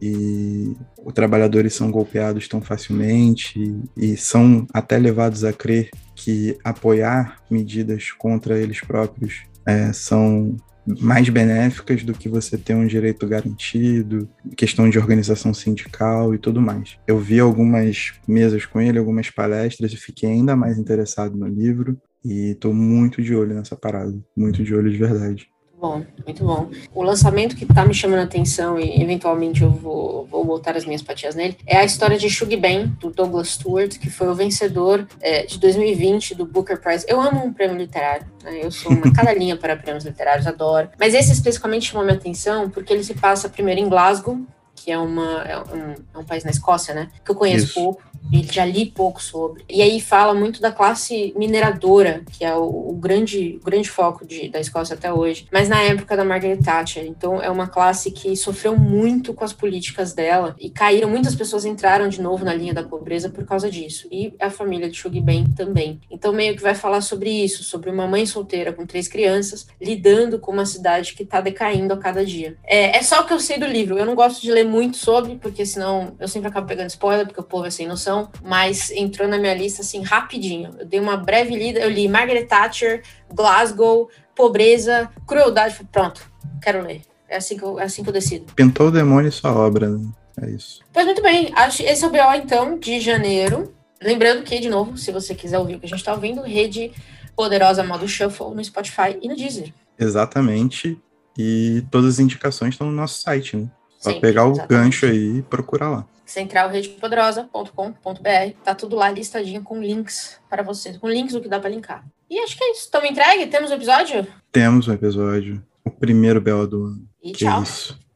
e 0.00 0.74
os 1.04 1.12
trabalhadores 1.12 1.74
são 1.74 1.90
golpeados 1.90 2.48
tão 2.48 2.62
facilmente 2.62 3.78
e 3.94 4.16
são 4.16 4.66
até 4.72 4.96
levados 4.96 5.44
a 5.44 5.52
crer 5.52 5.90
que 6.14 6.56
apoiar 6.64 7.42
medidas 7.50 8.10
contra 8.12 8.58
eles 8.58 8.80
próprios 8.80 9.42
é, 9.66 9.92
são 9.92 10.56
mais 10.98 11.28
benéficas 11.28 12.02
do 12.02 12.14
que 12.14 12.26
você 12.26 12.56
ter 12.56 12.74
um 12.74 12.86
direito 12.86 13.26
garantido, 13.26 14.26
questão 14.56 14.88
de 14.88 14.98
organização 14.98 15.52
sindical 15.52 16.34
e 16.34 16.38
tudo 16.38 16.60
mais. 16.60 16.96
Eu 17.06 17.18
vi 17.18 17.38
algumas 17.38 18.14
mesas 18.26 18.64
com 18.64 18.80
ele, 18.80 18.98
algumas 18.98 19.28
palestras 19.28 19.92
e 19.92 19.96
fiquei 19.96 20.30
ainda 20.30 20.56
mais 20.56 20.78
interessado 20.78 21.36
no 21.36 21.46
livro 21.46 22.00
e 22.24 22.52
estou 22.52 22.72
muito 22.72 23.22
de 23.22 23.34
olho 23.34 23.54
nessa 23.54 23.76
parada, 23.76 24.16
muito 24.36 24.62
de 24.62 24.74
olho 24.74 24.90
de 24.90 24.98
verdade 24.98 25.50
bom, 25.80 26.04
muito 26.24 26.44
bom. 26.44 26.70
O 26.94 27.02
lançamento 27.02 27.56
que 27.56 27.64
tá 27.64 27.84
me 27.84 27.94
chamando 27.94 28.20
a 28.20 28.24
atenção 28.24 28.78
e 28.78 29.02
eventualmente 29.02 29.62
eu 29.62 29.70
vou, 29.70 30.26
vou 30.26 30.44
botar 30.44 30.76
as 30.76 30.84
minhas 30.84 31.02
patias 31.02 31.34
nele 31.34 31.56
é 31.66 31.78
a 31.78 31.84
história 31.84 32.18
de 32.18 32.28
Shug 32.28 32.54
Ben, 32.56 32.88
do 33.00 33.10
Douglas 33.10 33.48
Stewart, 33.48 33.98
que 33.98 34.10
foi 34.10 34.28
o 34.28 34.34
vencedor 34.34 35.06
é, 35.20 35.46
de 35.46 35.58
2020 35.58 36.34
do 36.34 36.44
Booker 36.44 36.78
Prize. 36.78 37.06
Eu 37.08 37.20
amo 37.20 37.44
um 37.44 37.52
prêmio 37.52 37.76
literário, 37.76 38.26
né? 38.44 38.60
eu 38.62 38.70
sou 38.70 38.92
uma 38.92 39.10
cadelinha 39.14 39.56
para 39.56 39.74
prêmios 39.74 40.04
literários, 40.04 40.46
adoro. 40.46 40.90
Mas 40.98 41.14
esse 41.14 41.32
especificamente 41.32 41.90
chamou 41.90 42.04
minha 42.04 42.16
atenção 42.16 42.68
porque 42.68 42.92
ele 42.92 43.02
se 43.02 43.14
passa 43.14 43.48
primeiro 43.48 43.80
em 43.80 43.88
Glasgow, 43.88 44.38
que 44.82 44.90
é, 44.90 44.98
uma, 44.98 45.42
é, 45.42 45.58
um, 45.58 45.94
é 46.14 46.18
um 46.18 46.24
país 46.24 46.42
na 46.42 46.50
Escócia, 46.50 46.94
né? 46.94 47.10
Que 47.22 47.30
eu 47.30 47.34
conheço 47.34 47.66
Isso. 47.66 47.74
pouco 47.74 48.02
e 48.32 48.42
já 48.42 48.64
li 48.64 48.86
pouco 48.86 49.22
sobre. 49.22 49.64
E 49.68 49.82
aí 49.82 50.00
fala 50.00 50.32
muito 50.32 50.60
da 50.60 50.72
classe 50.72 51.34
mineradora, 51.36 52.22
que 52.30 52.44
é 52.44 52.54
o, 52.54 52.90
o 52.90 52.92
grande, 52.94 53.58
o 53.60 53.64
grande 53.64 53.90
foco 53.90 54.26
de, 54.26 54.48
da 54.48 54.60
Escócia 54.60 54.94
até 54.94 55.12
hoje, 55.12 55.46
mas 55.52 55.68
na 55.68 55.82
época 55.82 56.16
da 56.16 56.24
Margaret 56.24 56.58
Thatcher. 56.58 57.04
Então 57.06 57.42
é 57.42 57.50
uma 57.50 57.66
classe 57.66 58.10
que 58.10 58.34
sofreu 58.36 58.76
muito 58.76 59.34
com 59.34 59.44
as 59.44 59.52
políticas 59.52 60.12
dela 60.12 60.54
e 60.58 60.70
caíram, 60.70 61.10
muitas 61.10 61.34
pessoas 61.34 61.64
entraram 61.64 62.08
de 62.08 62.22
novo 62.22 62.44
na 62.44 62.54
linha 62.54 62.72
da 62.72 62.82
pobreza 62.82 63.28
por 63.28 63.44
causa 63.44 63.70
disso. 63.70 64.08
E 64.10 64.34
a 64.40 64.48
família 64.48 64.88
de 64.88 64.96
Shug 64.96 65.20
Ben 65.20 65.44
também. 65.56 66.00
Então 66.10 66.32
meio 66.32 66.56
que 66.56 66.62
vai 66.62 66.74
falar 66.74 67.00
sobre 67.00 67.30
isso, 67.30 67.64
sobre 67.64 67.90
uma 67.90 68.06
mãe 68.06 68.24
solteira 68.24 68.72
com 68.72 68.86
três 68.86 69.08
crianças 69.08 69.66
lidando 69.80 70.38
com 70.38 70.52
uma 70.52 70.66
cidade 70.66 71.14
que 71.14 71.22
está 71.22 71.40
decaindo 71.40 71.92
a 71.92 71.98
cada 71.98 72.24
dia. 72.24 72.56
É, 72.64 72.96
é 72.96 73.02
só 73.02 73.20
o 73.20 73.26
que 73.26 73.32
eu 73.32 73.40
sei 73.40 73.58
do 73.58 73.66
livro. 73.66 73.98
Eu 73.98 74.06
não 74.06 74.14
gosto 74.14 74.40
de 74.40 74.50
ler 74.50 74.64
muito 74.70 74.96
sobre, 74.96 75.36
porque 75.36 75.66
senão 75.66 76.14
eu 76.18 76.28
sempre 76.28 76.48
acabo 76.48 76.66
pegando 76.66 76.88
spoiler, 76.88 77.26
porque 77.26 77.40
o 77.40 77.44
povo 77.44 77.66
é 77.66 77.70
sem 77.70 77.86
noção, 77.86 78.30
mas 78.42 78.90
entrou 78.92 79.28
na 79.28 79.36
minha 79.38 79.54
lista 79.54 79.82
assim 79.82 80.02
rapidinho. 80.02 80.70
Eu 80.78 80.86
dei 80.86 81.00
uma 81.00 81.16
breve 81.16 81.56
lida, 81.56 81.80
eu 81.80 81.90
li 81.90 82.08
Margaret 82.08 82.44
Thatcher, 82.44 83.02
Glasgow, 83.32 84.08
pobreza, 84.34 85.10
crueldade, 85.26 85.78
pronto, 85.90 86.22
quero 86.62 86.82
ler. 86.82 87.02
É 87.28 87.36
assim 87.36 87.56
que 87.56 87.62
eu, 87.62 87.78
é 87.78 87.84
assim 87.84 88.02
que 88.02 88.08
eu 88.08 88.12
decido. 88.12 88.52
Pintou 88.54 88.88
o 88.88 88.90
demônio 88.90 89.28
em 89.28 89.32
sua 89.32 89.52
obra, 89.52 89.88
né? 89.88 90.08
É 90.40 90.50
isso. 90.50 90.80
Pois 90.92 91.04
muito 91.04 91.22
bem, 91.22 91.52
acho 91.54 91.82
esse 91.82 92.04
é 92.04 92.06
o 92.06 92.10
BO 92.10 92.34
então 92.36 92.78
de 92.78 93.00
janeiro. 93.00 93.74
Lembrando 94.02 94.42
que, 94.42 94.58
de 94.58 94.70
novo, 94.70 94.96
se 94.96 95.12
você 95.12 95.34
quiser 95.34 95.58
ouvir 95.58 95.74
o 95.74 95.80
que 95.80 95.86
a 95.86 95.88
gente 95.88 95.98
está 95.98 96.14
ouvindo, 96.14 96.40
rede 96.42 96.92
poderosa 97.36 97.84
modo 97.84 98.08
shuffle 98.08 98.54
no 98.54 98.64
Spotify 98.64 99.18
e 99.20 99.28
no 99.28 99.36
Deezer. 99.36 99.72
Exatamente. 99.98 100.98
E 101.36 101.84
todas 101.90 102.14
as 102.14 102.18
indicações 102.18 102.74
estão 102.74 102.86
no 102.86 102.92
nosso 102.92 103.20
site, 103.20 103.56
né? 103.56 103.68
Só 104.00 104.18
pegar 104.18 104.46
o 104.46 104.52
exatamente. 104.52 104.84
gancho 104.84 105.06
aí 105.06 105.38
e 105.38 105.42
procurar 105.42 105.90
lá. 105.90 106.06
centralredepoderosa.com.br. 106.24 108.54
Tá 108.64 108.74
tudo 108.74 108.96
lá 108.96 109.10
listadinho 109.10 109.62
com 109.62 109.80
links 109.80 110.40
para 110.48 110.62
vocês, 110.62 110.96
com 110.96 111.08
links 111.08 111.34
do 111.34 111.40
que 111.40 111.48
dá 111.48 111.60
para 111.60 111.70
linkar. 111.70 112.04
E 112.28 112.38
acho 112.38 112.56
que 112.56 112.64
é 112.64 112.72
isso. 112.72 112.84
Estamos 112.84 113.10
entregue? 113.10 113.46
Temos 113.46 113.70
o 113.70 113.74
um 113.74 113.76
episódio? 113.76 114.26
Temos 114.50 114.88
um 114.88 114.94
episódio. 114.94 115.62
O 115.84 115.90
primeiro 115.90 116.40
BO 116.40 116.66
do 116.66 116.84
ano. 116.84 117.06
E 117.22 117.32
que 117.32 117.44
tchau. 117.44 117.62
É. 117.62 117.64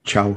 Tchau. 0.05 0.37